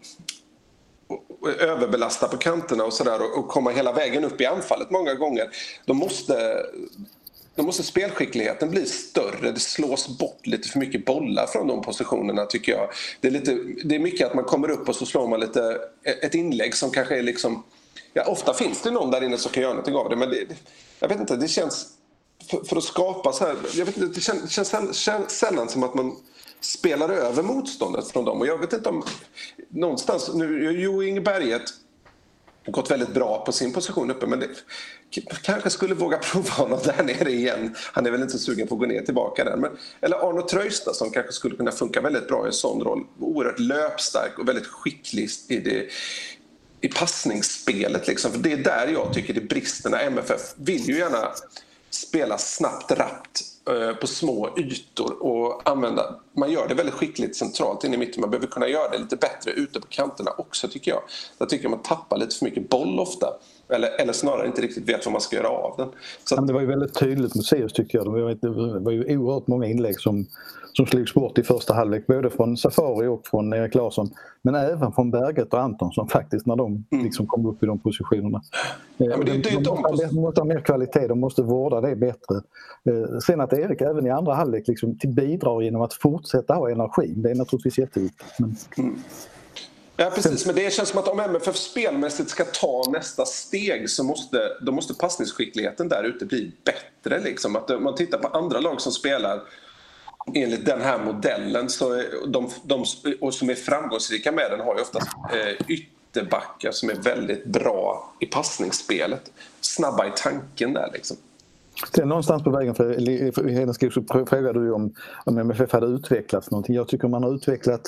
[1.41, 5.13] och överbelasta på kanterna och sådär och, och komma hela vägen upp i anfallet många
[5.13, 5.49] gånger.
[5.85, 6.65] De måste
[7.55, 9.51] då måste spelskickligheten bli större.
[9.51, 12.89] Det slås bort lite för mycket bollar från de positionerna tycker jag.
[13.19, 15.77] Det är, lite, det är mycket att man kommer upp och så slår man lite
[16.21, 17.63] ett inlägg som kanske är liksom...
[18.13, 20.47] Ja, ofta finns det någon där inne som kan göra någonting av det men det,
[20.99, 21.87] jag vet inte, det känns...
[22.49, 23.55] För, för att skapa så här...
[23.73, 26.15] Jag vet inte, det känns, känns, känns sällan som att man
[26.59, 28.39] spelar över motståndet från dem.
[28.39, 29.03] Och jag vet inte om...
[29.69, 30.33] Någonstans...
[30.33, 31.63] Nu, Jo Inge Berget
[32.65, 34.47] gått väldigt bra på sin position uppe men det,
[35.43, 37.75] kanske skulle våga prova honom där nere igen.
[37.93, 39.57] Han är väl inte sugen på att gå ner tillbaka där.
[39.57, 39.71] Men,
[40.01, 43.05] eller Arno Tröjstad som kanske skulle kunna funka väldigt bra i en sån roll.
[43.19, 45.87] Oerhört löpstark och väldigt skicklig i, det,
[46.81, 48.07] i passningsspelet.
[48.07, 48.31] Liksom.
[48.31, 51.31] För det är där jag tycker det brister när MFF vill ju gärna
[52.07, 57.83] spela snabbt, rappt eh, på små ytor och använda, man gör det väldigt skickligt centralt
[57.83, 58.21] in i mitten.
[58.21, 61.01] Man behöver kunna göra det lite bättre ute på kanterna också tycker jag.
[61.37, 63.33] Där tycker jag man tappar lite för mycket boll ofta.
[63.71, 65.87] Eller, eller snarare inte riktigt vet vad man ska göra av den.
[66.23, 66.47] Så att...
[66.47, 68.05] Det var ju väldigt tydligt mot Sirius tyckte jag.
[68.05, 70.25] Det var ju oerhört många inlägg som,
[70.73, 72.07] som slogs bort i första halvlek.
[72.07, 74.09] Både från Safari och från Erik Larsson.
[74.41, 77.05] Men även från Berget och Antonsson faktiskt när de mm.
[77.05, 78.41] liksom kom upp i de positionerna.
[78.97, 81.95] Ja, det, det, de, de, måste, de måste ha mer kvalitet, de måste vårda det
[81.95, 82.35] bättre.
[82.89, 87.13] Eh, sen att Erik även i andra halvlek liksom bidrar genom att fortsätta ha energi,
[87.15, 88.39] det är naturligtvis jätteviktigt.
[88.39, 88.55] Men...
[88.77, 88.95] Mm.
[90.01, 94.03] Ja precis, men det känns som att om MFF spelmässigt ska ta nästa steg så
[94.03, 97.19] måste, då måste passningsskickligheten där ute bli bättre.
[97.19, 97.55] Liksom.
[97.55, 99.41] Att eh, om man tittar på andra lag som spelar
[100.33, 102.85] enligt den här modellen så är de, de,
[103.21, 108.13] och som är framgångsrika med den har ju oftast eh, ytterbackar som är väldigt bra
[108.19, 109.31] i passningsspelet.
[109.61, 111.17] Snabba i tanken där liksom.
[111.89, 114.93] Sen någonstans på vägen, för Hedenskog så frågade du om,
[115.25, 116.75] om MFF hade utvecklats någonting.
[116.75, 117.81] Jag tycker man har utvecklat,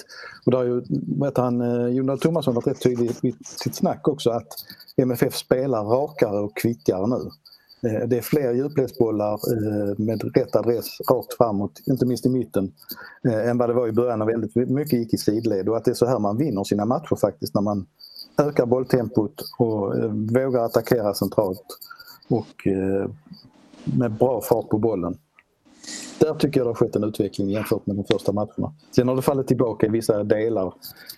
[0.45, 0.81] och där eh, har ju
[1.19, 4.47] vet han, Thomasson varit rätt tydlig i sitt snack också, att
[4.97, 7.29] MFF spelar rakare och kvickare nu.
[7.89, 12.71] Eh, det är fler djupledsbollar eh, med rätt adress rakt framåt, inte minst i mitten,
[13.23, 15.69] än vad det var i början och väldigt mycket gick i sidled.
[15.69, 17.85] Och att det är så här man vinner sina matcher faktiskt, när man
[18.37, 21.65] ökar bolltempot och vågar attackera centralt
[22.29, 22.67] och
[23.83, 25.17] med bra fart på bollen.
[26.19, 28.73] Där tycker jag det har skett en utveckling jämfört med de första matcherna.
[28.95, 30.73] Sen har det fallit tillbaka i vissa delar,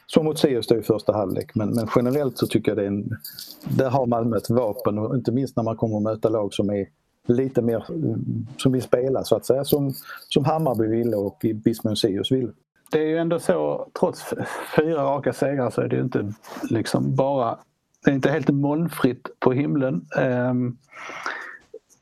[0.05, 1.55] som mot Sirius i första halvlek.
[1.55, 3.17] Men, men, generellt så tycker jag det är en,
[3.63, 6.69] där har Malmö ett vapen och inte minst när man kommer att möta lag som
[6.69, 6.87] är
[7.27, 8.15] lite mer eh,
[8.57, 9.65] som vill spela så att säga.
[9.65, 9.93] Som,
[10.29, 12.51] som Hammarby ville och Bismon Sirius ville.
[12.91, 14.33] Det är ju ändå så, trots
[14.75, 16.33] fyra raka segrar så är det ju inte
[16.69, 17.57] liksom bara
[18.05, 20.05] det är inte helt molnfritt på himlen.
[20.17, 20.77] Um,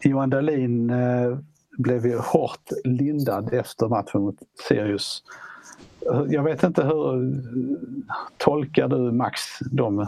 [0.03, 1.37] Johan Dahlin uh,
[1.77, 4.35] blev ju hårt lindad efter matchen mot
[4.67, 5.23] Sirius.
[6.27, 7.35] Jag vet inte hur
[8.37, 9.97] tolkar du Max dem?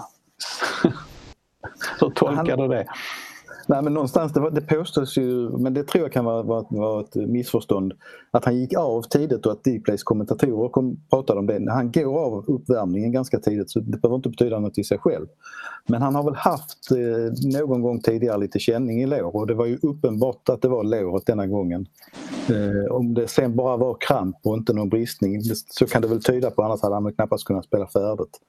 [2.00, 2.86] hur tolkar du det?
[3.68, 7.02] Nej men någonstans, det, det påstås ju, men det tror jag kan vara, vara, vara
[7.02, 7.94] ett missförstånd,
[8.32, 11.72] att han gick av tidigt och att Dplays kommentatorer kom, pratade om det.
[11.72, 15.28] Han går av uppvärmningen ganska tidigt så det behöver inte betyda något i sig själv.
[15.88, 19.54] Men han har väl haft eh, någon gång tidigare lite känning i lår och det
[19.54, 21.88] var ju uppenbart att det var låret denna gången.
[22.50, 26.24] Eh, om det sen bara var kramp och inte någon bristning så kan det väl
[26.24, 28.40] tyda på, annars hade han knappast kunnat spela färdigt.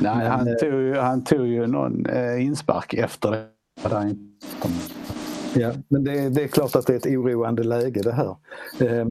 [0.00, 3.46] Nej, han eh, tog, ju, han tog ju någon eh, inspark efter det.
[5.54, 8.36] Ja, men det, det, är klart att det är ett oroande läge det här.
[8.78, 9.06] Eh.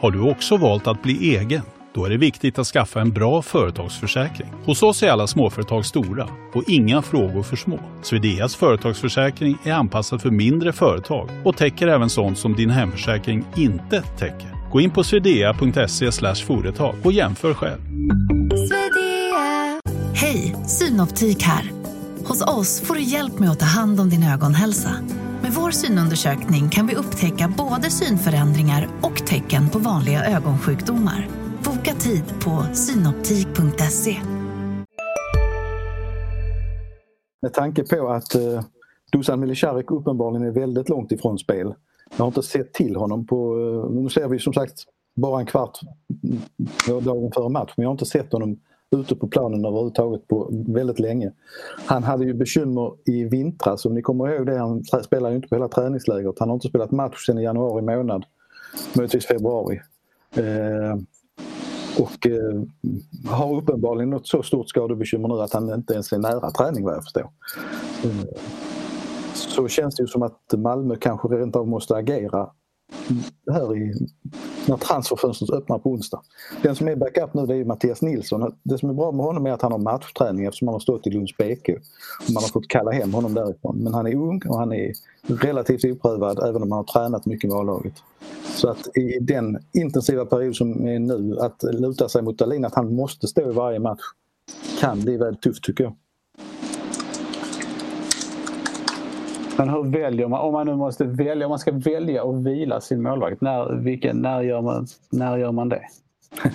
[0.00, 1.62] Har du också valt att bli egen?
[1.94, 4.48] Då är det viktigt att skaffa en bra företagsförsäkring.
[4.64, 7.78] Hos oss är alla småföretag stora och inga frågor för små.
[8.02, 14.02] Swedeas företagsförsäkring är anpassad för mindre företag och täcker även sånt som din hemförsäkring inte
[14.02, 14.70] täcker.
[14.72, 17.80] Gå in på swedea.se företag och jämför själv.
[20.14, 21.79] Hej, Synoptik här.
[22.30, 24.90] Hos oss får du hjälp med att ta hand om din ögonhälsa.
[25.42, 31.28] Med vår synundersökning kan vi upptäcka både synförändringar och tecken på vanliga ögonsjukdomar.
[31.64, 34.16] Boka tid på synoptik.se.
[37.42, 38.62] Med tanke på att eh,
[39.12, 41.74] Dusan Milicharek uppenbarligen är väldigt långt ifrån spel.
[42.16, 44.84] Jag har inte sett till honom på, eh, nu ser vi som sagt
[45.16, 45.78] bara en kvart
[46.24, 46.38] mm,
[46.88, 48.58] mm, dagen före match men jag har inte sett honom
[48.96, 51.32] ute på planen överhuvudtaget på väldigt länge.
[51.86, 55.48] Han hade ju bekymmer i vintras, om ni kommer ihåg det, han spelar ju inte
[55.48, 56.38] på hela träningslägret.
[56.38, 58.24] Han har inte spelat match sedan i januari månad,
[58.92, 59.80] möjligtvis februari.
[60.34, 60.98] Eh,
[61.98, 62.62] och eh,
[63.30, 66.94] har uppenbarligen något så stort skadebekymmer nu att han inte ens är nära träning vad
[66.94, 67.30] jag förstår.
[68.04, 68.38] Eh,
[69.34, 72.50] så känns det ju som att Malmö kanske rent av måste agera
[73.52, 74.08] här i,
[74.70, 76.20] när transferfönstret öppnar på onsdag.
[76.62, 78.54] Den som är backup nu det är Mattias Nilsson.
[78.62, 81.06] Det som är bra med honom är att han har matchträning eftersom han har stått
[81.06, 81.68] i Lunds BK.
[82.26, 83.76] Och man har fått kalla hem honom därifrån.
[83.76, 84.92] Men han är ung och han är
[85.26, 87.94] relativt oprövad även om han har tränat mycket med A-laget.
[88.56, 92.74] Så att i den intensiva period som är nu, att luta sig mot Dahlin, att
[92.74, 94.00] han måste stå i varje match,
[94.80, 95.92] kan bli väldigt tufft tycker jag.
[99.56, 102.80] Men hur väljer man, om man nu måste välja, om man ska välja att vila
[102.80, 105.82] sin målvakt, när, vilken, när, gör, man, när gör man det?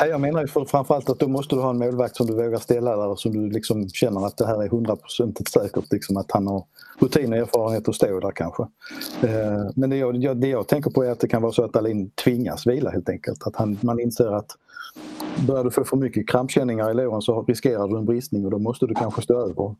[0.00, 2.96] Jag menar ju framförallt att då måste du ha en målvakt som du vågar ställa
[2.96, 5.92] där och som du liksom känner att det här är hundraprocentigt säkert.
[5.92, 6.64] Liksom att han har
[6.98, 8.62] rutin och erfarenhet att stå där kanske.
[9.22, 11.72] Eh, men det jag, det jag tänker på är att det kan vara så att
[11.72, 13.46] Dahlin tvingas vila helt enkelt.
[13.46, 14.50] Att han, man inser att
[15.46, 18.58] börjar du få för mycket krampkänningar i låren så riskerar du en bristning och då
[18.58, 19.74] måste du kanske stå över.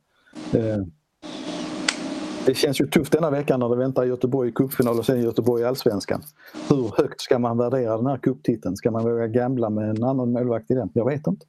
[0.52, 0.82] Eh,
[2.48, 5.62] det känns ju tufft denna veckan när det väntar Göteborg i cupfinal och sen Göteborg
[5.62, 6.22] i allsvenskan.
[6.68, 8.76] Hur högt ska man värdera den här cuptiteln?
[8.76, 10.90] Ska man våga gambla med en annan målvakt i den?
[10.92, 11.46] Jag vet inte.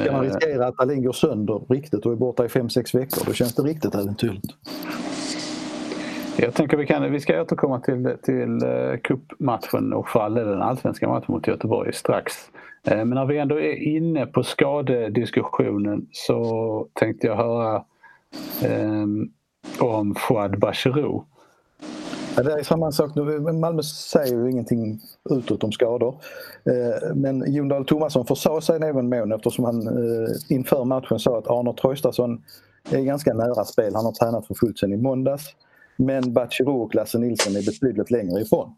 [0.00, 3.32] Ska man riskera att Dahlin går sönder riktigt och är borta i 5-6 veckor då
[3.32, 4.46] känns det riktigt äventyrligt.
[6.36, 10.62] Jag tänker vi, kan, vi ska återkomma till, till eh, cupmatchen och för all den
[10.62, 12.34] allsvenska matchen mot Göteborg strax.
[12.84, 17.84] Eh, men när vi ändå är inne på skadediskussionen så tänkte jag höra
[18.64, 19.30] ehm,
[19.80, 21.24] om Fouad Bachirou.
[22.36, 23.14] Ja, det är samma sak.
[23.14, 23.40] nu.
[23.40, 26.14] Malmö säger ju ingenting utåt om skador.
[26.64, 31.18] Eh, men Jon Dahl Tomasson försade sig i någon mån eftersom han eh, inför matchen
[31.18, 32.42] sa att Arne Traustason
[32.90, 33.94] är ganska nära spel.
[33.94, 35.44] Han har tränat för fullt sedan i måndags.
[35.96, 38.74] Men Batshiro och Lasse Nilsson är betydligt längre ifrån.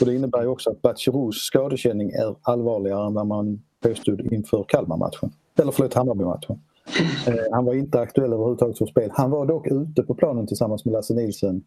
[0.00, 5.30] Och det innebär också att Batshirous skadekänning är allvarligare än vad man påstod inför Kalmar-matchen.
[5.58, 6.60] Eller förlåt, Hammarby-matchen.
[7.26, 9.10] Eh, han var inte aktuell överhuvudtaget för spel.
[9.14, 11.62] Han var dock ute på planen tillsammans med Lasse Nilsson.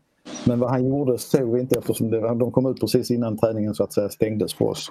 [0.46, 3.76] Men vad han gjorde såg vi inte eftersom det, de kom ut precis innan träningen
[3.76, 4.90] så att säga stängdes för oss.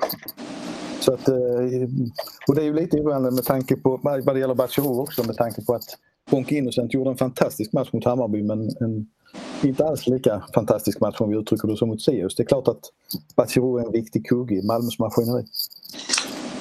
[1.01, 1.35] Så att, eh,
[2.49, 5.37] och det är ju lite oroande med tanke på, vad det gäller Batshiro också, med
[5.37, 5.85] tanke på att
[6.31, 9.07] Bonke Innocent gjorde en fantastisk match mot Hammarby men en
[9.63, 12.35] inte alls lika fantastisk match om vi uttrycker det som mot Sirius.
[12.35, 12.81] Det är klart att
[13.37, 15.45] Bachirou är en viktig kugge i Malmös maskineri.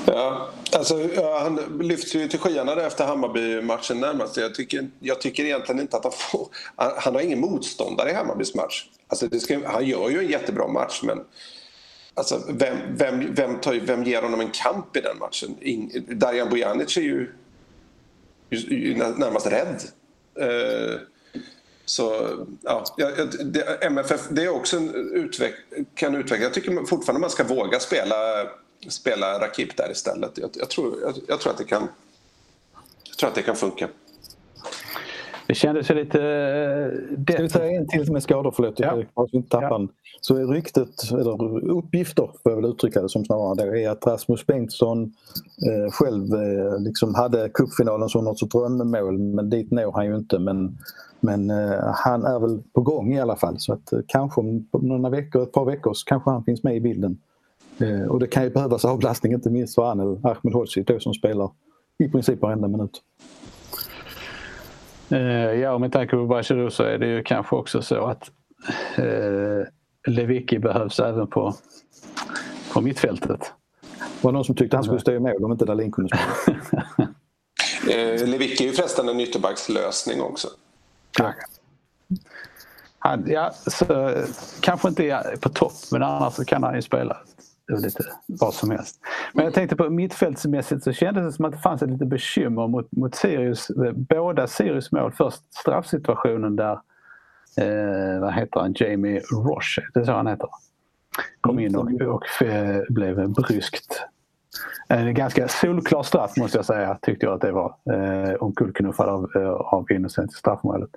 [0.05, 1.09] Ja, alltså,
[1.41, 4.37] han lyfts ju till skyarna efter Hammarby-matchen närmast.
[4.37, 6.47] Jag tycker, jag tycker egentligen inte att han får...
[6.75, 8.85] Han, han har ingen motståndare i Hammarbys match.
[9.07, 11.19] Alltså, ska, han gör ju en jättebra match men
[12.13, 15.55] alltså, vem, vem, vem, tar, vem ger honom en kamp i den matchen?
[15.61, 17.31] In, Darjan Bojanic är ju
[19.17, 19.81] närmast rädd.
[20.41, 20.99] Uh,
[21.85, 22.29] så
[22.61, 22.83] ja,
[23.43, 25.53] det, MFF det är också en utveck,
[25.95, 26.43] kan utveckla.
[26.43, 28.15] Jag tycker fortfarande man ska våga spela
[28.87, 30.37] spela Rakip där istället.
[30.37, 31.87] Jag, jag, tror, jag, jag, tror att det kan,
[33.09, 33.87] jag tror att det kan funka.
[35.47, 36.19] Det kändes ju lite...
[37.17, 37.33] Det...
[37.33, 39.03] Ska vi ta en till som är skador, förlåt, ja.
[39.15, 39.87] jag inte tappa ja.
[40.21, 44.07] Så är ryktet, eller uppgifter får jag väl uttrycka det som snarare, det är att
[44.07, 45.03] Rasmus Bengtsson
[45.67, 50.15] eh, själv eh, liksom hade cupfinalen som något sorts drömmål men dit når han ju
[50.15, 50.39] inte.
[50.39, 50.77] Men,
[51.19, 54.67] men eh, han är väl på gång i alla fall så att eh, kanske om
[54.71, 57.17] några veckor, ett par veckor så kanske han finns med i bilden.
[57.79, 61.51] Eh, och det kan ju behövas avlastning inte minst för Anel Ahmedhodzic då som spelar
[61.97, 63.01] i princip varenda minut.
[65.09, 68.31] Eh, ja, med tanke på Bachirou så är det ju kanske också så att
[68.97, 69.67] eh,
[70.07, 71.55] Lewicki behövs även på,
[72.73, 73.53] på mittfältet.
[74.21, 76.57] Var det någon som tyckte han skulle stå i mål om inte Dahlin kunde spela?
[77.99, 80.47] eh, Lewicki är ju förresten en ytterbackslösning också.
[81.19, 81.33] Ja.
[82.99, 84.15] Han, ja, så,
[84.61, 87.17] kanske inte på topp men annars så kan han ju spela
[87.77, 88.99] lite vad som helst.
[89.33, 92.67] Men jag tänkte på mittfältsmässigt så kändes det som att det fanns ett litet bekymmer
[92.67, 95.11] mot, mot Sirius, båda Sirius mål.
[95.11, 96.79] Först straffsituationen där,
[97.61, 100.49] eh, vad heter han, Jamie Roche, det är så han heter.
[101.41, 104.05] Kom in och, och eh, blev bryskt.
[104.87, 107.75] En ganska solklar straff måste jag säga, tyckte jag att det var.
[107.91, 110.89] Eh, omkullknuffad av, eh, av Innocent i straffmålet.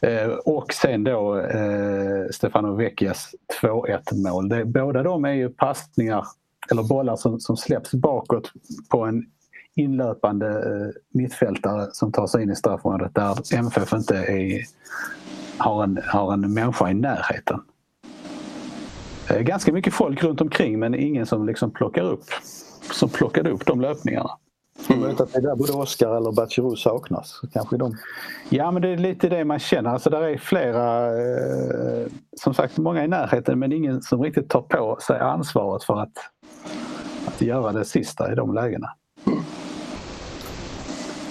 [0.00, 4.48] Eh, och sen då eh, Stefano Vecchias 2-1 mål.
[4.48, 6.24] Det, båda de är ju passningar
[6.70, 8.52] eller bollar som, som släpps bakåt
[8.90, 9.24] på en
[9.74, 14.62] inlöpande eh, mittfältare som tar sig in i straffområdet där MFF inte är,
[15.58, 17.60] har, en, har en människa i närheten.
[19.30, 22.24] Eh, ganska mycket folk runt omkring men ingen som liksom plockar upp
[22.92, 24.30] som plockade upp de löpningarna.
[24.88, 25.00] Mm.
[25.00, 27.40] Möjligt att det är där både Oscar eller Bachirou saknas.
[27.52, 27.96] Kanske de.
[28.48, 29.90] Ja men det är lite det man känner.
[29.90, 32.06] Alltså där är flera, eh,
[32.40, 36.12] som sagt många i närheten men ingen som riktigt tar på sig ansvaret för att,
[37.26, 38.88] att göra det sista i de lägena.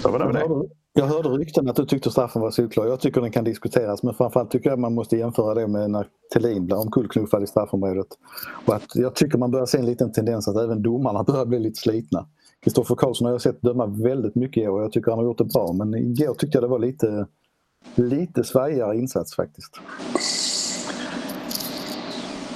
[0.01, 0.80] Så var det med det.
[0.93, 2.85] Jag hörde rykten att du tyckte straffen var solklar.
[2.85, 6.07] Jag tycker den kan diskuteras men framförallt tycker jag man måste jämföra det med när
[6.33, 8.07] Thelin blir omkullknuffad i straffområdet.
[8.65, 11.59] Och att jag tycker man börjar se en liten tendens att även domarna börjar bli
[11.59, 12.27] lite slitna.
[12.63, 15.25] Kristoffer Karlsson har jag sett döma väldigt mycket i år och jag tycker han har
[15.25, 17.27] gjort det bra men igår tyckte jag det var lite,
[17.95, 19.79] lite svajigare insats faktiskt.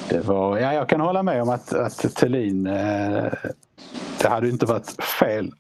[0.10, 3.34] Det var, ja, jag kan hålla med om att, att Thelin, eh,
[4.22, 5.52] det hade inte varit fel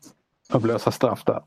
[0.50, 1.42] att blåsa straff där.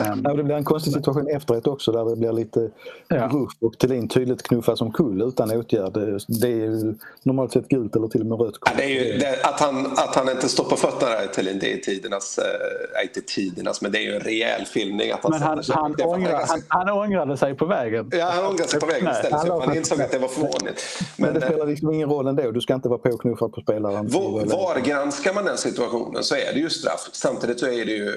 [0.00, 2.70] Um, ja, det blir en konstig situation efteråt också där det blir lite
[3.08, 3.28] ja.
[3.32, 5.92] ruff och Thelin tydligt knuffas omkull utan åtgärd.
[6.28, 8.72] Det är ju normalt sett gult eller till och med rött kort.
[8.72, 11.58] Ja, det är ju, det, att, han, att han inte står på fötterna där Thelin,
[11.58, 15.10] det är tidernas, äh, inte tidernas, men det är ju en rejäl filmning.
[15.10, 16.62] Att han men han, han, ångrar, ganska...
[16.68, 18.10] han, han ångrade sig på vägen.
[18.12, 19.32] Ja, han ångrade sig på vägen istället.
[19.32, 20.84] Han, han insåg att det var fånigt.
[21.16, 24.08] Men, men det spelar liksom ingen roll ändå, du ska inte vara påknuffad på spelaren.
[24.08, 27.08] Var, var granskar man den situationen så är det ju straff.
[27.12, 28.12] Samtidigt så är det ju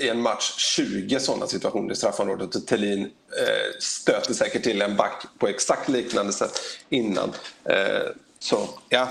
[0.00, 4.96] i en match 20 sådana situationer i straffområdet och Thelin eh, stöter säkert till en
[4.96, 6.52] back på exakt liknande sätt
[6.88, 7.28] innan.
[7.64, 8.58] Eh, så
[8.88, 9.08] ja.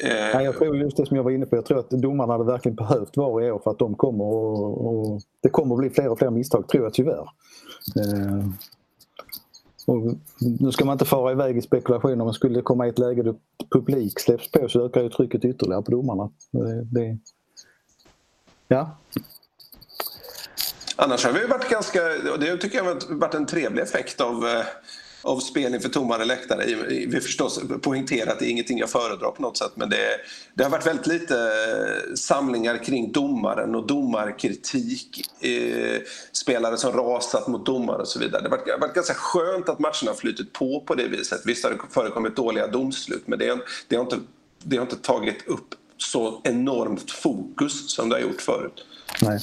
[0.00, 2.44] Eh, jag tror just det som jag var inne på, jag tror att domarna hade
[2.44, 5.90] verkligen behövt VAR i år för att de kommer och, och, det kommer att bli
[5.90, 7.28] fler och fler misstag tror jag tyvärr.
[7.96, 8.46] Eh,
[9.86, 10.14] och
[10.60, 13.22] nu ska man inte fara iväg i spekulationer men skulle det komma i ett läge
[13.22, 13.34] då
[13.70, 16.30] publik släpps på så ökar ju trycket ytterligare på domarna.
[16.50, 17.18] Det, det,
[18.68, 18.96] Ja.
[20.96, 22.02] Annars har vi varit ganska,
[22.38, 24.64] det tycker jag har varit en trevlig effekt av, eh,
[25.22, 26.64] av spel inför tommare läktare.
[26.88, 30.08] Vi förstås poängterar att det är ingenting jag föredrar på något sätt men det,
[30.54, 35.44] det har varit väldigt lite eh, samlingar kring domaren och domarkritik.
[35.44, 36.00] Eh,
[36.32, 38.42] spelare som rasat mot domare och så vidare.
[38.42, 41.08] Det har varit, det har varit ganska skönt att matcherna har flutit på på det
[41.08, 41.40] viset.
[41.44, 44.18] Visst har det förekommit dåliga domslut men det, det, har, inte,
[44.62, 48.86] det har inte tagit upp så enormt fokus som det har gjort förut.
[49.22, 49.40] Nej,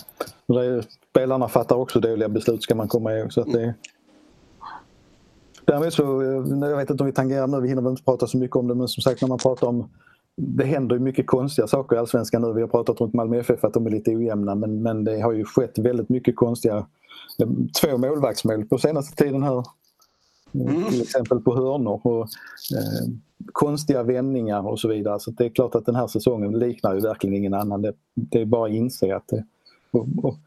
[0.47, 3.33] är, spelarna fattar också dåliga beslut ska man komma ihåg.
[3.33, 3.73] Så att det,
[5.65, 8.27] Däremot så, eh, jag vet inte om vi tangerar nu, vi hinner väl inte prata
[8.27, 9.89] så mycket om det men som sagt när man pratar om
[10.35, 12.53] det händer ju mycket konstiga saker i Allsvenskan nu.
[12.53, 15.31] Vi har pratat runt Malmö FF att de är lite ojämna men, men det har
[15.31, 16.77] ju skett väldigt mycket konstiga
[17.39, 17.47] eh,
[17.81, 19.63] två målvaktsmål på senaste tiden här.
[20.53, 20.89] Mm.
[20.89, 22.01] Till exempel på hörnor.
[22.03, 23.07] Och, eh,
[23.51, 25.19] konstiga vändningar och så vidare.
[25.19, 27.81] Så det är klart att den här säsongen liknar ju verkligen ingen annan.
[27.81, 29.45] Det, det är bara att inse att det...
[29.91, 30.37] Och, och,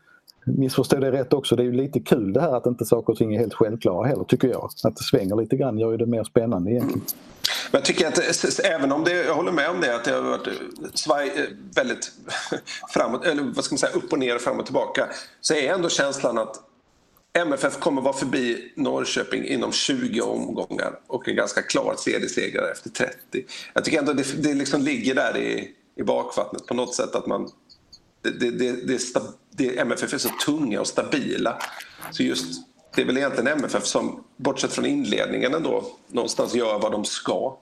[0.49, 3.19] missförstå det rätt också, det är ju lite kul det här att inte saker och
[3.19, 4.71] ting är helt självklara heller tycker jag.
[4.85, 7.03] Att det svänger lite grann gör ju det mer spännande egentligen.
[7.71, 10.23] Men jag tycker att även om det, jag håller med om det, att det har
[10.23, 10.49] varit
[10.95, 11.43] svaj, eh,
[11.75, 12.13] väldigt
[12.91, 15.07] framåt, eller vad ska man säga, upp och ner fram och tillbaka.
[15.41, 16.61] Så är ändå känslan att
[17.37, 23.17] MFF kommer vara förbi Norrköping inom 20 omgångar och en ganska klar seriesegrare efter 30.
[23.73, 27.15] Jag tycker ändå det, det liksom ligger där i, i bakvattnet på något sätt.
[27.15, 27.51] att man
[28.23, 29.01] det, det, det, det,
[29.51, 31.59] det, MFF är så tunga och stabila.
[32.11, 36.93] Så just det är väl egentligen MFF som, bortsett från inledningen ändå, någonstans gör vad
[36.93, 37.57] de ska.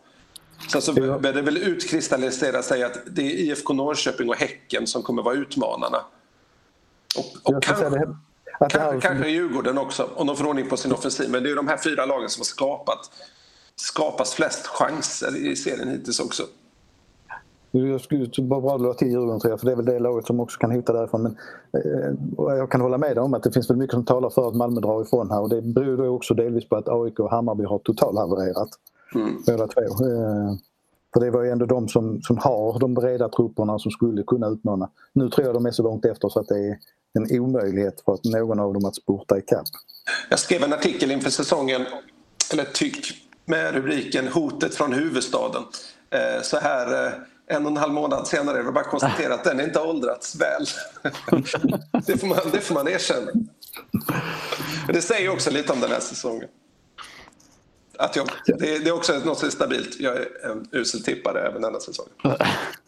[0.72, 5.02] Sen så börjar det väl utkristallisera sig att det är IFK Norrköping och Häcken som
[5.02, 5.98] kommer vara utmanarna.
[7.16, 8.14] Och, och kanske,
[8.60, 11.30] det, kanske, kanske Djurgården också, om de får ordning på sin offensiv.
[11.30, 13.10] Men det är de här fyra lagen som har skapat
[13.76, 16.42] skapas flest chanser i serien hittills också.
[17.70, 20.26] Jag skulle bara bra dra till Djurgården tror jag, för det är väl det laget
[20.26, 21.22] som också kan hota därifrån.
[21.22, 21.36] Men,
[21.72, 24.48] eh, jag kan hålla med dig om att det finns väl mycket som talar för
[24.48, 27.64] att Malmö drar ifrån här och det beror också delvis på att AIK och Hammarby
[27.64, 28.68] har totalhavererat.
[29.14, 29.42] Mm.
[29.46, 29.80] Båda två.
[29.80, 30.54] Eh,
[31.14, 34.48] för det var ju ändå de som, som har de breda trupperna som skulle kunna
[34.48, 34.90] utmana.
[35.12, 36.78] Nu tror jag de är så långt efter så att det är
[37.18, 39.66] en omöjlighet för att någon av dem att spurta ikapp.
[40.30, 41.86] Jag skrev en artikel inför säsongen,
[42.52, 43.06] eller tyck,
[43.46, 45.62] med rubriken Hotet från huvudstaden.
[46.10, 47.12] Eh, så här eh,
[47.46, 49.86] en och en halv månad senare är det bara att konstatera att den inte har
[49.86, 50.66] åldrats väl.
[52.06, 53.30] det, får man, det får man erkänna.
[54.86, 56.48] Men det säger också lite om den här säsongen.
[57.98, 60.00] Att jag, det, det är också något stabilt.
[60.00, 62.06] Jag är en usel tippare även denna säsong.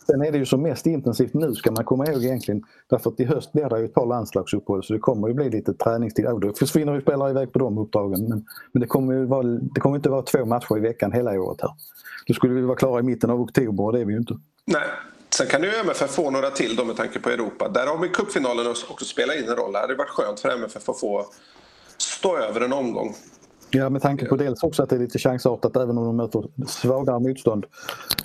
[0.07, 2.63] Sen är det ju som mest intensivt nu ska man komma ihåg egentligen.
[2.91, 5.51] Därför att i höst blir det ju ett par landslagsuppehåll så det kommer ju bli
[5.51, 6.25] lite träningstid.
[6.25, 8.29] Då försvinner ju spelare iväg på de uppdragen.
[8.29, 11.41] Men, men det, kommer ju vara, det kommer inte vara två matcher i veckan hela
[11.41, 11.71] året här.
[12.27, 14.39] Då skulle vi vara klara i mitten av oktober och det är vi ju inte.
[14.65, 14.89] Nej.
[15.31, 17.69] Sen kan ju MFF få några till då med tanke på Europa.
[17.69, 19.73] Där har vi cupfinalen också spelat in en roll.
[19.73, 21.27] Det hade varit skönt för MFF att få
[21.99, 23.15] stå över en omgång.
[23.77, 26.45] Ja, med tanke på dels också att det är lite chansartat även om de möter
[26.67, 27.67] svagare motstånd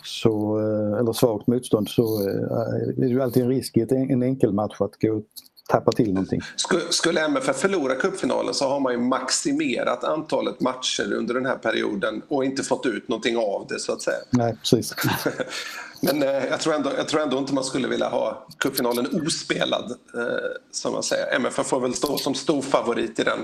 [0.03, 4.23] så, eh, eller svagt motstånd så eh, är det ju alltid en risk i en
[4.23, 5.21] enkel match att gå
[5.69, 6.41] tappa till någonting.
[6.89, 12.21] Skulle MFF förlora cupfinalen så har man ju maximerat antalet matcher under den här perioden
[12.27, 14.17] och inte fått ut någonting av det så att säga.
[14.29, 14.95] Nej, precis.
[16.01, 19.91] Men eh, jag, tror ändå, jag tror ändå inte man skulle vilja ha cupfinalen ospelad
[19.91, 21.35] eh, som man säger.
[21.35, 23.39] MFF får väl stå som stor favorit i den.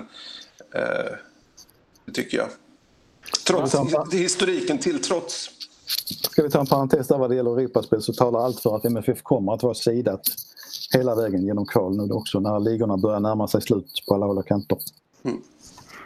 [0.76, 1.14] Eh,
[2.08, 2.48] det tycker jag.
[3.48, 3.76] Trots
[4.14, 5.50] historiken till trots.
[6.32, 8.86] Ska vi ta en parentes där vad det gäller Europaspel så talar allt för att
[8.86, 10.22] MFF kommer att vara sidat
[10.94, 14.38] hela vägen genom kval nu också när ligorna börjar närma sig slut på alla håll
[14.38, 14.78] och kanter.
[15.24, 15.38] Mm.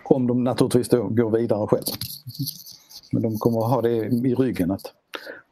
[0.04, 1.86] Om de naturligtvis då går vidare själv.
[3.12, 4.72] Men de kommer att ha det i ryggen.
[4.72, 4.94] Att...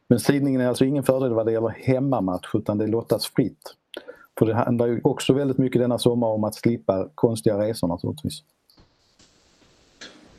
[0.08, 3.76] Men sidningen är alltså ingen fördel vad det gäller hemmamatch utan det lottas fritt.
[4.40, 8.44] För det handlar ju också väldigt mycket denna sommar om att slippa konstiga resor naturligtvis.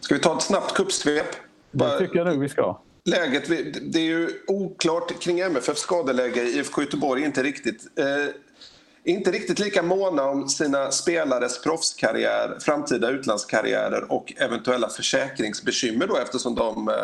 [0.00, 1.36] Ska vi ta ett snabbt kuppsvep?
[1.70, 2.80] Det tycker jag nog vi ska.
[3.04, 3.48] Läget,
[3.92, 7.98] det är ju oklart kring MFFs skadeläge i IFK Göteborg, inte riktigt.
[7.98, 8.34] Eh,
[9.04, 16.54] inte riktigt lika måna om sina spelares proffskarriär, framtida utlandskarriärer och eventuella försäkringsbekymmer då eftersom
[16.54, 16.94] de, eh,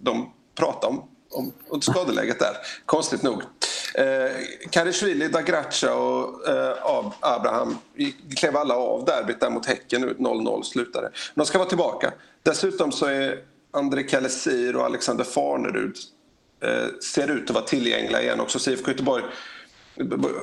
[0.00, 3.42] de pratar om, om, om skadeläget där, konstigt nog.
[3.94, 4.30] Eh,
[4.70, 7.78] Karishvili, Dagracha och eh, Abraham
[8.36, 11.10] klev alla av derbyt där mot Häcken, 0-0 slutade.
[11.34, 12.12] De ska vara tillbaka.
[12.42, 13.38] Dessutom så är
[13.70, 15.96] André Kalesir och Alexander Farnerud
[16.62, 18.58] eh, ser ut att vara tillgängliga igen också.
[18.58, 19.22] Så IFK Göteborg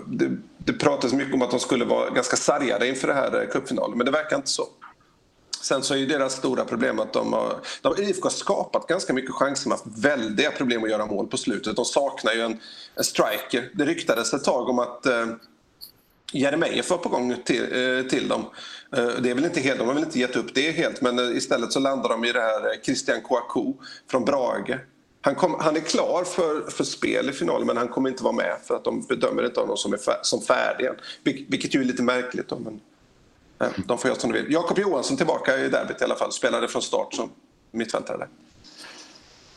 [0.08, 3.48] det, det pratas mycket om att de skulle vara ganska sargade inför det här eh,
[3.48, 4.64] cupfinalen men det verkar inte så.
[5.62, 9.14] Sen så är ju deras stora problem att de har, de, IFK har skapat ganska
[9.14, 11.76] mycket chanser men haft väldiga problem att göra mål på slutet.
[11.76, 12.60] De saknar ju en,
[12.96, 13.72] en striker.
[13.74, 15.26] Det ryktades ett tag om att eh,
[16.32, 18.46] Jeremejeff var på gång till, eh, till dem.
[18.96, 21.20] Eh, det är väl inte helt, de har väl inte gett upp det helt men
[21.20, 23.74] eh, istället så landar de i det här eh, Christian Kouakou
[24.12, 24.80] från Brage
[25.22, 28.36] han, kom, han, är klar för, för spel i finalen men han kommer inte vara
[28.36, 30.96] med för att de bedömer inte honom som, är fär, som färdig än.
[31.24, 32.50] Vilket ju är lite märkligt.
[32.50, 32.80] Då, men,
[33.62, 34.54] Eh, de får göra som de vill.
[34.54, 36.32] Jakob Johansson tillbaka i derbyt i alla fall.
[36.32, 37.30] Spelade från start som
[37.72, 38.28] mittfältare.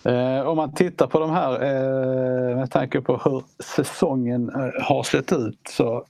[0.05, 5.03] Eh, om man tittar på de här eh, med tanke på hur säsongen eh, har
[5.03, 6.05] sett ut så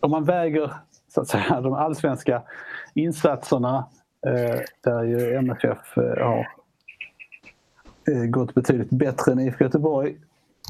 [0.00, 0.72] om man väger
[1.08, 2.42] så att säga, de allsvenska
[2.94, 3.86] insatserna
[4.26, 6.48] eh, där ju MFF eh, har
[8.26, 10.16] gått betydligt bättre än IFK Göteborg.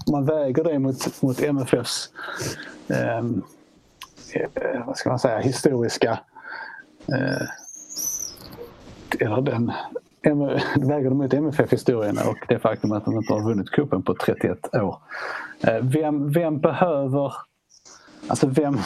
[0.06, 2.10] Om Man väger det mot, mot MFFs
[4.34, 6.20] eh, vad ska man säga, historiska
[7.08, 7.48] eh,
[9.20, 9.72] eller den
[10.88, 14.74] väger de mot MFF-historien och det faktum att de inte har vunnit kuppen på 31
[14.74, 14.96] år.
[15.60, 17.32] Eh, vem, vem behöver
[18.28, 18.78] Alltså vem,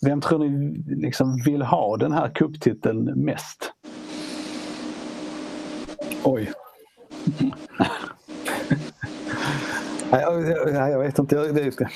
[0.00, 3.72] vem tror ni liksom vill ha den här kupptiteln mest?
[6.22, 6.52] Oj,
[10.10, 11.36] nej, jag vet inte.
[11.36, 11.88] Det,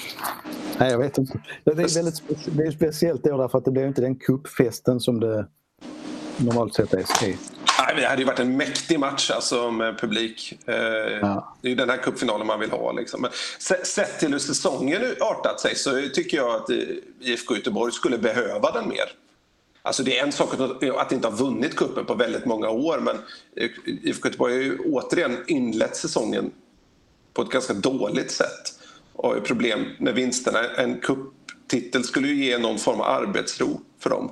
[0.78, 1.40] nej, jag vet inte.
[1.64, 5.20] Det är väldigt det är speciellt då därför att det blir inte den kuppfesten som
[5.20, 5.46] det
[6.36, 7.04] normalt sett är.
[7.78, 10.58] Nej, det hade ju varit en mäktig match alltså, med publik.
[10.66, 11.56] Eh, ja.
[11.60, 12.92] Det är ju den här cupfinalen man vill ha.
[12.92, 13.22] Liksom.
[13.22, 13.30] Men
[13.84, 16.70] sett till hur säsongen artat sig så tycker jag att
[17.20, 19.04] IFK Göteborg skulle behöva den mer.
[19.82, 20.48] Alltså det är en sak
[20.98, 23.16] att inte ha vunnit kuppen på väldigt många år men
[23.84, 26.50] IFK Göteborg har ju återigen inlett säsongen
[27.34, 28.77] på ett ganska dåligt sätt
[29.44, 30.58] problem med vinsterna.
[30.76, 34.30] En kupptitel skulle ju ge någon form av arbetsro för dem.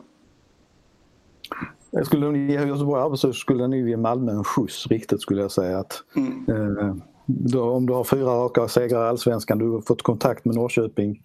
[2.05, 5.79] Skulle ge Göteborg arbetsro skulle den ge Malmö en skjuts riktigt skulle jag säga.
[5.79, 6.79] Att, mm.
[6.79, 6.95] eh,
[7.27, 11.23] då, om du har fyra raka segrar i Allsvenskan, du har fått kontakt med Norrköping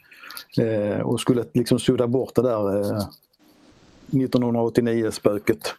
[0.57, 3.07] eh, och skulle liksom sudda bort det där eh,
[4.12, 5.76] 1989-spöket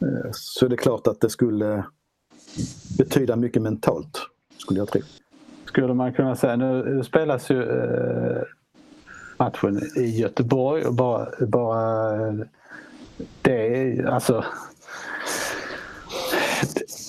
[0.00, 1.84] eh, så är det klart att det skulle
[2.98, 4.18] betyda mycket mentalt,
[4.58, 5.00] skulle jag tro.
[5.74, 6.56] Skulle man kunna säga.
[6.56, 8.42] Nu spelas ju eh,
[9.36, 12.46] matchen i Göteborg och bara, bara
[13.42, 14.44] det, alltså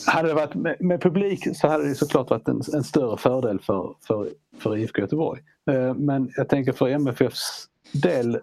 [0.08, 3.60] hade det varit med, med, publik så hade det såklart varit en, en större fördel
[3.60, 5.42] för, för, för IFK Göteborg.
[5.72, 8.40] Eh, men jag tänker för MFFs del,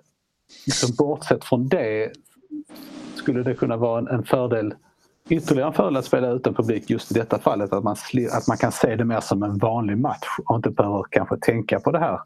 [0.67, 2.13] liksom bortsett från det,
[3.15, 4.75] skulle det kunna vara en, en fördel
[5.29, 7.73] ytterligare en fördel att spela utan publik just i detta fallet.
[7.73, 7.97] Att man,
[8.33, 11.81] att man kan se det mer som en vanlig match och inte behöver kanske tänka
[11.81, 12.21] på det här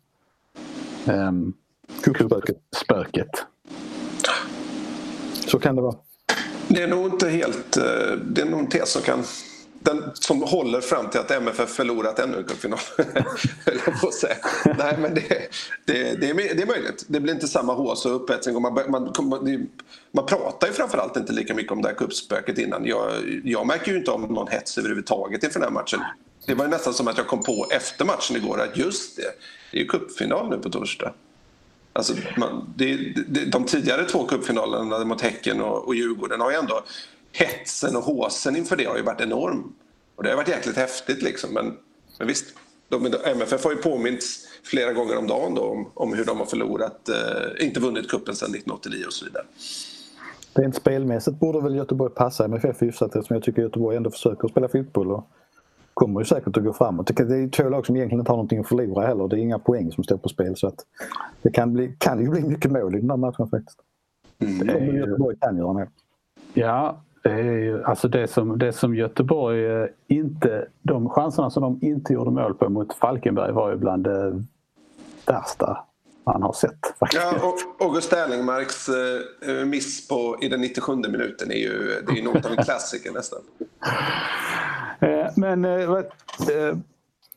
[1.24, 1.54] um,
[2.76, 3.30] spöket.
[5.46, 5.96] Så kan det vara.
[6.68, 7.76] Det är nog inte helt...
[7.76, 9.24] Eh, det är nog en tes som kan
[9.86, 12.78] den som håller fram till att MFF förlorat ännu en cupfinal.
[14.00, 14.10] på
[14.78, 15.28] Nej, men det,
[15.84, 17.04] det, det, är, det är möjligt.
[17.08, 18.62] Det blir inte samma hås och upphetsning.
[18.62, 19.68] Man, man, man,
[20.12, 22.86] man pratar ju framförallt inte lika mycket om det här kuppspöket innan.
[22.86, 23.12] Jag,
[23.44, 26.00] jag märker ju inte om någon hets överhuvudtaget inför den här matchen.
[26.46, 29.22] Det var nästan som att jag kom på efter matchen igår att just det,
[29.70, 31.12] det är ju cupfinal nu på torsdag.
[31.92, 32.96] Alltså, man, det,
[33.28, 36.82] det, de tidigare två cupfinalerna mot Häcken och, och Djurgården har ju ändå
[37.36, 39.72] hetsen och håsen inför det har ju varit enorm.
[40.16, 41.54] Och det har varit jäkligt häftigt liksom.
[41.54, 41.76] Men,
[42.18, 42.54] men visst,
[42.88, 46.46] de, MFF har ju påmints flera gånger om dagen då, om, om hur de har
[46.46, 49.44] förlorat, eh, inte vunnit kuppen sedan 1989 och så vidare.
[50.54, 54.68] Rent spelmässigt borde väl Göteborg passa MFF hyfsat eftersom jag tycker Göteborg ändå försöker spela
[54.68, 55.28] fotboll och
[55.94, 57.06] kommer ju säkert att gå framåt.
[57.06, 59.28] Det är två lag som egentligen inte har någonting att förlora heller.
[59.28, 60.86] Det är inga poäng som står på spel så att
[61.42, 63.78] det kan, bli, kan ju bli mycket mål i den här matchen faktiskt.
[64.38, 64.66] Mm.
[64.66, 65.86] Det Göteborg kan göra mål.
[66.54, 70.68] Ja, det är ju alltså det som, det som Göteborg eh, inte...
[70.82, 74.42] De chanserna som de inte gjorde mål på mot Falkenberg var ju bland det
[75.26, 75.84] värsta
[76.24, 76.98] man har sett.
[76.98, 77.22] Faktiskt.
[77.22, 82.22] Ja, och August Erlingmarks eh, miss på, i den 97 minuten är ju, det är
[82.22, 83.40] något av en klassiker nästan.
[85.00, 86.04] Eh, men vad,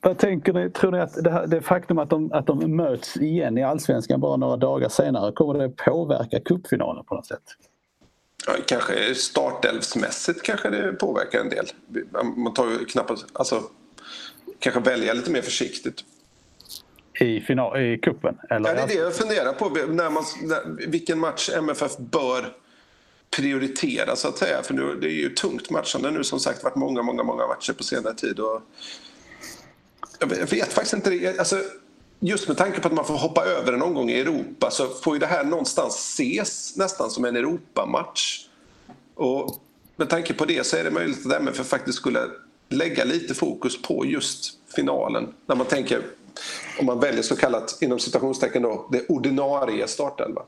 [0.01, 0.69] vad tänker ni?
[0.69, 4.19] Tror ni att det, här, det faktum att de, att de möts igen i Allsvenskan
[4.19, 7.43] bara några dagar senare, kommer det påverka cupfinalen på något sätt?
[8.65, 11.67] Kanske startelvsmässigt kanske det påverkar en del.
[12.35, 13.63] Man tar ju knappast, alltså,
[14.59, 16.03] kanske välja lite mer försiktigt.
[17.19, 18.37] I, final, i kuppen?
[18.49, 18.69] Eller?
[18.69, 19.69] Ja, det är det jag funderar på.
[19.69, 22.53] När man, när, vilken match MFF bör
[23.31, 24.63] prioritera så att säga.
[24.63, 26.63] För nu, det är ju tungt matchande nu som sagt.
[26.63, 28.39] varit många, många, många matcher på senare tid.
[28.39, 28.61] Och
[30.19, 31.39] jag vet faktiskt inte det.
[31.39, 31.61] Alltså,
[32.20, 35.15] just med tanke på att man får hoppa över en omgång i Europa så får
[35.15, 38.47] ju det här någonstans ses nästan som en Europamatch.
[39.15, 39.55] Och
[39.95, 42.20] med tanke på det så är det möjligt att MFF faktiskt skulle
[42.70, 45.34] lägga lite fokus på just finalen.
[45.45, 46.01] När man tänker,
[46.80, 50.41] om man väljer så kallat, inom citationstecken då, det ordinarie startelva.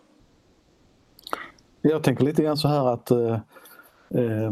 [1.82, 3.34] Jag tänker lite grann så här att eh,
[4.15, 4.51] eh,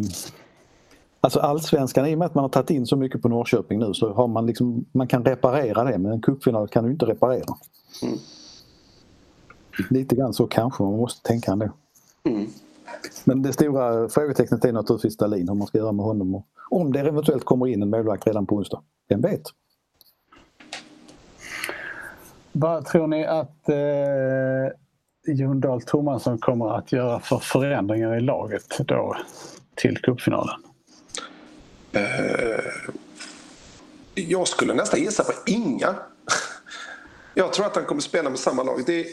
[1.21, 3.93] Alltså allsvenskan, i och med att man har tagit in så mycket på Norrköping nu
[3.93, 7.55] så har man liksom, man kan reparera det men en cupfinal kan du inte reparera.
[8.03, 8.17] Mm.
[9.89, 11.69] Lite grann så kanske man måste tänka ändå.
[12.23, 12.47] Mm.
[13.23, 16.35] Men det stora frågetecknet är naturligtvis Dahlin, hur man ska göra med honom.
[16.35, 18.81] Och om det eventuellt kommer in en målvakt redan på onsdag.
[19.09, 19.43] Vem vet?
[22.51, 28.77] Vad tror ni att eh, Jon Dahl Tomasson kommer att göra för förändringar i laget
[28.87, 29.15] då
[29.75, 30.68] till cupfinalen?
[31.91, 32.59] Eh,
[34.15, 35.95] jag skulle nästan gissa på inga.
[37.33, 38.83] Jag tror att han kommer spela med samma lag.
[38.85, 39.05] Det,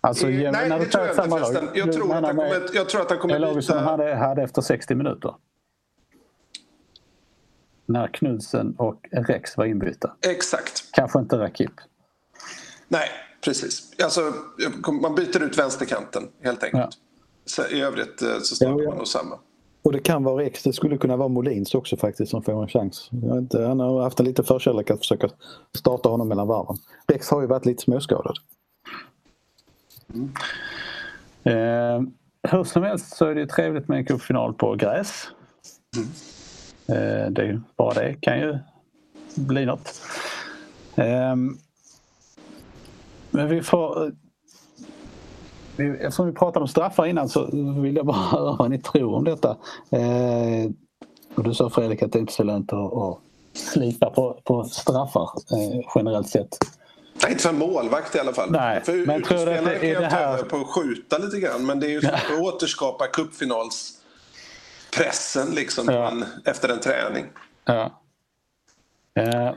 [0.00, 1.68] Alltså, nej, när du tar samma lag?
[1.74, 4.14] Jag tror, att han kommer, jag tror att han kommer det laget som han hade,
[4.14, 5.34] hade efter 60 minuter?
[7.86, 10.14] När Knudsen och Rex var inbytta?
[10.20, 10.84] Exakt.
[10.92, 11.72] Kanske inte Rakip?
[12.88, 13.08] Nej,
[13.40, 13.92] precis.
[14.02, 14.32] Alltså,
[15.02, 16.82] man byter ut vänsterkanten helt enkelt.
[16.82, 16.90] Ja.
[17.44, 19.38] Så, I övrigt eh, så startar man nog samma.
[19.82, 22.68] Och det kan vara Rex, det skulle kunna vara Molins också faktiskt som får en
[22.68, 23.10] chans.
[23.12, 25.28] Inte, han har haft en liten förkärlek att försöka
[25.78, 26.76] starta honom mellan varven.
[27.06, 28.36] Rex har ju varit lite småskadad.
[30.14, 30.32] Mm.
[31.44, 32.02] Eh,
[32.50, 35.24] hur som helst så är det trevligt med en cupfinal på gräs.
[36.88, 38.58] Eh, det, ju- bara det kan ju
[39.34, 40.00] bli något.
[40.96, 41.56] Ehm,
[43.30, 44.12] men vi får...
[45.78, 47.46] Eftersom vi pratade om straffar innan så
[47.82, 49.56] vill jag bara höra vad ni tror om detta.
[49.90, 50.70] Eh,
[51.34, 53.18] och du sa Fredrik att det inte är så lönt att,
[53.52, 55.22] slita på, på straffar
[55.52, 56.58] eh, generellt sett.
[57.22, 58.50] Nej, inte för en målvakt i alla fall.
[58.50, 61.66] Nej, för men tror du att det- är det här- på att skjuta lite grann.
[61.66, 66.12] Men det är ju svårt att återskapa cupfinalspressen liksom Ja.
[66.44, 67.24] efter en träning.
[67.64, 67.90] Ja.
[69.14, 69.50] Eh,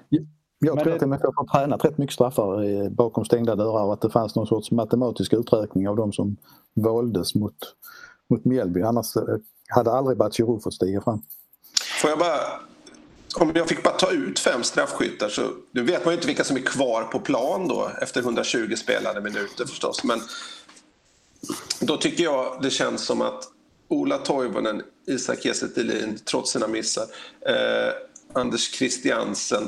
[0.64, 3.93] Jag Men tror det- att MFF har tränat rätt mycket straffar bakom stängda dörrar och
[3.93, 6.38] att det fanns någon sorts matematisk uträkning av de som
[6.74, 7.55] valdes mot,
[8.30, 8.82] mot Mjällby.
[8.82, 9.24] Annars eh,
[9.70, 11.22] hade aldrig Batshirou fått stiga fram.
[12.01, 12.38] Får jag bara...
[13.39, 15.41] Om jag fick bara ta ut fem straffskyttar så...
[15.72, 19.22] Nu vet man ju inte vilka som är kvar på plan då efter 120 spelade
[19.22, 20.03] minuter förstås.
[20.03, 20.20] Men
[21.80, 23.43] då tycker jag det känns som att
[23.88, 25.68] Ola Toivonen, Isak Kiese
[26.32, 27.03] trots sina missar,
[27.45, 27.93] eh,
[28.34, 29.64] Anders Christiansen,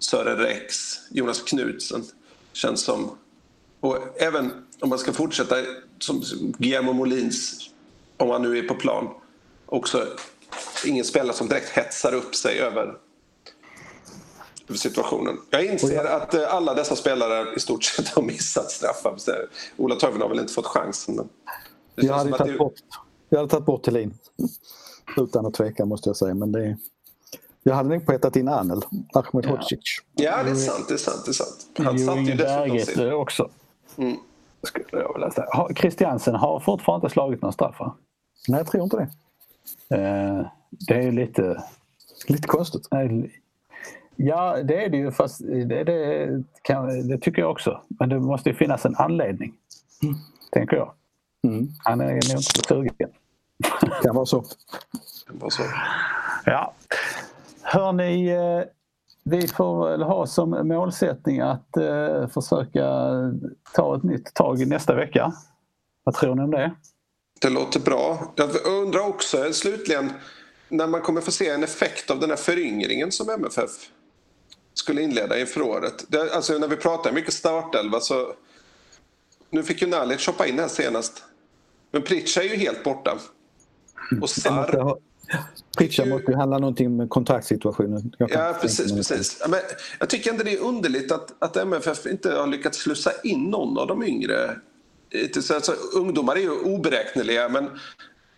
[0.00, 2.04] Sören Rex, Jonas Knutsen
[2.52, 3.10] känns som...
[3.80, 5.56] Och även om man ska fortsätta
[5.98, 6.22] som
[6.58, 7.70] Guillermo Molins,
[8.16, 9.08] om han nu är på plan,
[9.66, 10.06] också
[10.86, 12.94] ingen spelare som direkt hetsar upp sig över,
[14.74, 15.36] situationen.
[15.50, 19.16] Jag inser att eh, alla dessa spelare i stort sett har missat straffar.
[19.76, 21.14] Ola Toivonen har väl inte fått chansen.
[21.16, 21.28] Men
[22.06, 22.74] Jag hade, tagit det- bort,
[23.28, 24.14] jag hade tagit bort Thelin.
[25.16, 26.34] Utan att tveka måste jag säga.
[26.34, 26.76] Men det,
[27.62, 28.82] jag hade nog petat in Anel,
[29.14, 29.50] Ahmed Ja.
[29.50, 29.80] Hodzic.
[30.14, 30.88] Ja, det är sant.
[30.88, 31.66] Det är sant, det är sant.
[31.78, 33.08] Jo, Han satte ju dessutom sin...
[33.08, 33.50] eh, också.
[33.96, 34.16] Mm.
[34.62, 35.46] Skulle jag vilja säga.
[35.52, 37.94] Har- Christiansen har fortfarande inte slagit någon straff va?
[38.48, 39.96] Nej, jag tror inte det.
[39.96, 41.62] Eh, det är lite...
[42.26, 42.88] Lite konstigt.
[44.16, 45.10] Ja, det är det ju.
[45.12, 46.28] Fast det, det,
[46.62, 47.80] kan, det tycker jag också.
[47.88, 49.52] Men det måste ju finnas en anledning.
[50.52, 50.92] Tänker jag.
[51.44, 51.68] Mm.
[51.78, 53.10] Han är nog inte så sugen.
[54.02, 54.44] Kan vara så.
[55.28, 55.62] Vad så.
[56.44, 56.72] Ja.
[57.72, 58.62] Hörni, eh,
[59.24, 62.86] vi får väl ha som målsättning att eh, försöka
[63.74, 65.32] ta ett nytt tag nästa vecka.
[66.04, 66.74] Vad tror ni om det?
[67.40, 68.32] Det låter bra.
[68.36, 70.12] Jag undrar också slutligen
[70.68, 73.70] när man kommer få se en effekt av den här föryngringen som MFF
[74.74, 76.04] skulle inleda inför året.
[76.08, 78.32] Det, alltså när vi pratar mycket startelva så...
[79.50, 81.24] Nu fick ju Nalic hoppa in här senast.
[81.90, 83.18] Men Pritcha är ju helt borta.
[84.22, 84.98] Och Jag
[85.30, 85.38] måste Sarr...
[85.38, 85.46] ha-
[85.78, 86.98] Pritcha måste ju handla någonting.
[88.18, 88.92] Jag kan Ja, precis.
[88.92, 89.42] precis.
[89.48, 89.60] Men
[89.98, 93.78] jag tycker inte det är underligt att, att MFF inte har lyckats slussa in någon
[93.78, 94.56] av de yngre.
[95.54, 97.70] Alltså, ungdomar är ju oberäkneliga, men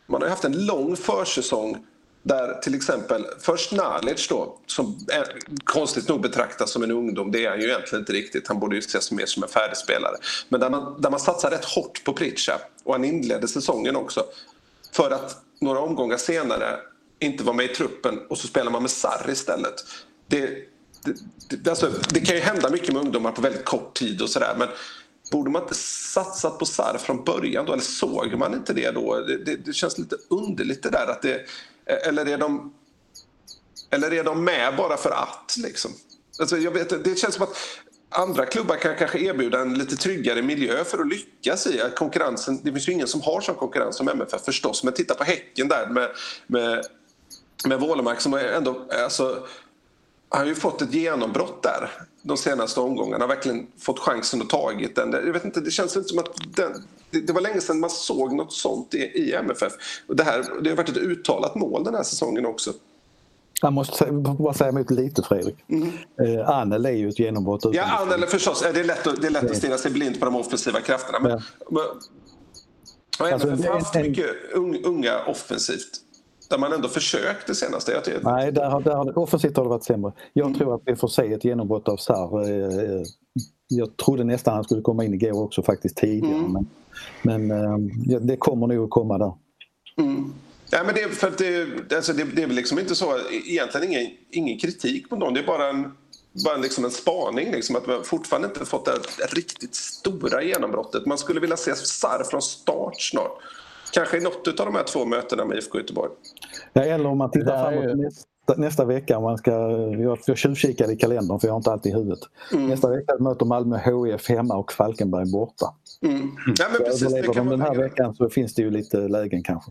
[0.06, 1.86] man har ju haft en lång försäsong
[2.22, 5.24] där till exempel först Nalic då, som är,
[5.64, 8.76] konstigt nog betraktas som en ungdom, det är han ju egentligen inte riktigt, han borde
[8.76, 10.16] ju ses mer som en färdigspelare.
[10.48, 12.52] Men där man, där man satsar rätt hårt på Pritcha
[12.84, 14.24] och han inledde säsongen också
[14.92, 16.80] för att några omgångar senare
[17.18, 19.74] inte var med i truppen och så spelar man med Sarr istället.
[20.26, 20.46] Det,
[21.04, 21.16] det,
[21.56, 24.54] det, alltså, det kan ju hända mycket med ungdomar på väldigt kort tid och sådär
[24.58, 24.68] men
[25.32, 27.72] borde man inte satsat på Sarr från början då?
[27.72, 29.20] Eller såg man inte det då?
[29.20, 31.46] Det, det, det känns lite underligt det där att det...
[31.86, 32.74] Eller är de,
[33.90, 35.90] eller är de med bara för att liksom?
[36.40, 37.56] Alltså, jag vet, det känns som att
[38.12, 42.60] andra klubbar kan kanske erbjuda en lite tryggare miljö för att lyckas i att konkurrensen.
[42.62, 44.84] Det finns ju ingen som har sån konkurrens som MFF förstås.
[44.84, 46.08] Men titta på Häcken där med,
[46.46, 46.84] med,
[47.64, 48.86] med Wålemark som ändå...
[49.04, 49.46] Alltså,
[50.28, 51.90] han har ju fått ett genombrott där
[52.22, 53.24] de senaste omgångarna.
[53.24, 55.12] Har verkligen fått chansen och tagit den.
[55.12, 56.72] Jag vet inte, det känns inte som att den,
[57.10, 59.72] det, det var länge sedan man såg något sånt i, i MFF.
[60.06, 62.72] Och det, här, det har varit ett uttalat mål den här säsongen också.
[63.62, 65.56] Jag måste bara säga emot lite Fredrik.
[66.22, 67.64] Eh, Anel är ju ett genombrott.
[67.72, 70.18] Ja, Ann, eller förstås, det är lätt att, det är lätt att stirra sig blind
[70.20, 71.18] på de offensiva krafterna.
[71.20, 71.40] Men, Ja.
[71.70, 71.82] men,
[73.20, 75.90] och Alltså, haft en- mycket un, unga offensivt.
[76.50, 77.92] Där man ändå försökt det senaste.
[77.92, 80.12] Jag tycker, Nej, där, där, offensivt har det varit sämre.
[80.32, 82.42] Jag tror att vi får se ett genombrott av Sarr.
[82.50, 83.02] Eh, eh,
[83.68, 86.48] Jag trodde nästan han skulle komma in igår också faktiskt tidigare.
[86.48, 86.66] Men,
[87.22, 87.50] men
[88.14, 89.32] eh, det kommer nog att komma där.
[89.98, 90.32] Mm.
[90.74, 93.14] Ja, men det, är för att det, alltså det, det är väl liksom inte så,
[93.46, 95.34] egentligen ingen, ingen kritik mot någon.
[95.34, 95.92] Det är bara en,
[96.44, 97.52] bara en, liksom en spaning.
[97.52, 98.92] Liksom, att vi har fortfarande inte fått det
[99.32, 101.06] riktigt stora genombrottet.
[101.06, 103.32] Man skulle vilja se Sarr från start snart.
[103.92, 106.10] Kanske i något av de här två mötena med IFK Göteborg.
[106.72, 109.16] Ja, eller om man tittar framåt ju- nästa, nästa vecka.
[109.16, 112.20] Om man ska, jag, jag tjuvkikade i kalendern för jag har inte allt i huvudet.
[112.52, 112.66] Mm.
[112.68, 115.74] Nästa vecka möter Malmö HIF hemma och Falkenberg borta.
[116.02, 116.30] Mm.
[116.58, 119.42] Ja, men precis, det kan de den här veckan så finns det ju lite lägen
[119.42, 119.70] kanske.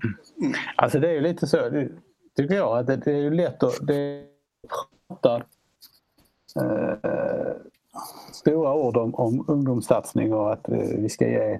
[0.76, 1.90] Alltså det är ju lite så, det,
[2.36, 4.24] tycker jag, att det, det är ju lätt att det
[5.08, 5.36] prata
[6.56, 7.52] eh,
[8.32, 11.60] stora ord om, om ungdomssatsning och att eh, vi ska ge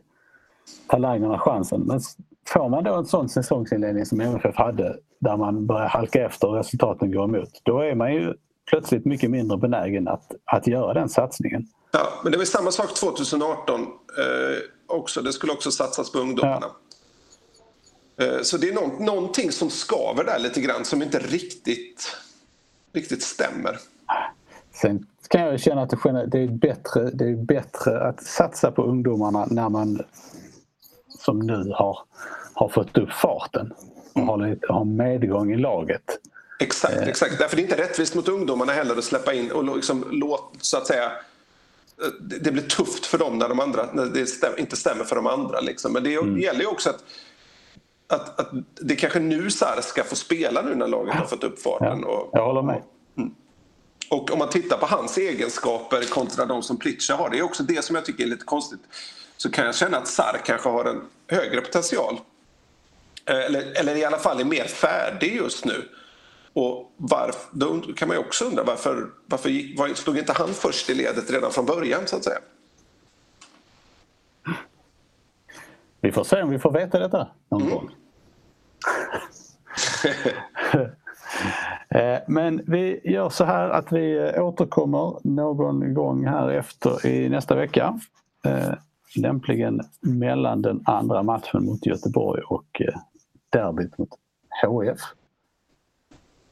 [0.88, 1.82] talangerna chansen.
[1.82, 2.00] Men
[2.48, 6.56] får man då en sån säsongsinledning som MFF hade där man börjar halka efter och
[6.56, 8.34] resultaten går emot, då är man ju
[8.70, 11.68] plötsligt mycket mindre benägen att, att göra den satsningen.
[11.92, 13.88] Ja, men det var samma sak 2018 eh,
[14.88, 15.22] också.
[15.22, 16.68] Det skulle också satsas på ungdomarna.
[18.16, 18.26] Ja.
[18.26, 22.18] Eh, så det är nå någonting som skaver där lite grann som inte riktigt,
[22.94, 23.80] riktigt stämmer.
[24.74, 25.90] Sen kan jag känna att
[26.32, 30.04] det är, bättre, det är bättre att satsa på ungdomarna när man
[31.20, 32.00] som nu har,
[32.54, 33.74] har fått upp farten
[34.14, 36.20] och har, lite, har medgång i laget.
[36.60, 37.08] Exakt, eh.
[37.08, 37.40] exakt.
[37.40, 40.78] Därför är det inte rättvist mot ungdomarna heller att släppa in och liksom låt, så
[40.78, 41.12] att säga
[42.20, 45.60] det blir tufft för dem när, de andra, när det inte stämmer för de andra.
[45.60, 45.94] Liksom.
[45.94, 46.40] Men det mm.
[46.40, 47.04] gäller ju också att,
[48.08, 48.50] att, att
[48.82, 52.00] det kanske nu Sar ska få spela nu när laget har fått upp farten.
[52.02, 52.84] Ja, jag håller med.
[53.18, 53.32] Mm.
[54.10, 57.64] Och om man tittar på hans egenskaper kontra de som Pritcha har, det är också
[57.64, 58.82] det som jag tycker är lite konstigt.
[59.38, 62.20] Så kan jag känna att Sar kanske har en högre potential.
[63.26, 65.90] Eh, eller, eller i alla fall är mer färdig just nu.
[66.54, 70.90] Och varför, då kan man ju också undra varför, varför var, stod inte han först
[70.90, 72.40] i ledet redan från början så att säga?
[76.02, 77.74] Vi får se om vi får veta detta någon mm.
[77.74, 77.90] gång.
[81.90, 87.56] Eh, men vi gör så här att vi återkommer någon gång här efter i nästa
[87.56, 88.00] vecka.
[88.46, 88.74] Eh,
[89.16, 93.00] lämpligen mellan den andra matchen mot Göteborg och eh,
[93.50, 94.10] derbyt mot
[94.64, 95.00] HF.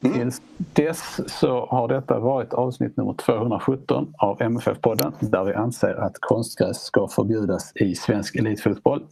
[0.01, 0.19] Mm.
[0.19, 6.13] Tills dess så har detta varit avsnitt nummer 217 av MFF-podden där vi anser att
[6.19, 9.05] konstgräs ska förbjudas i svensk elitfotboll.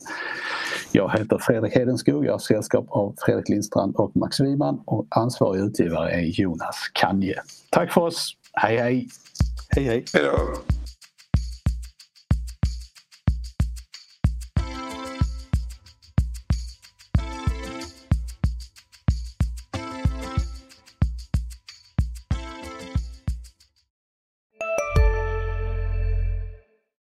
[0.91, 5.61] Jag heter Fredrik Hedenskog, jag har sällskap av Fredrik Lindstrand och Max Wiman och ansvarig
[5.61, 7.41] utgivare är Jonas Kanje.
[7.69, 9.07] Tack för oss, hej hej!
[9.69, 10.05] Hej hej!
[10.13, 10.76] Hejdå.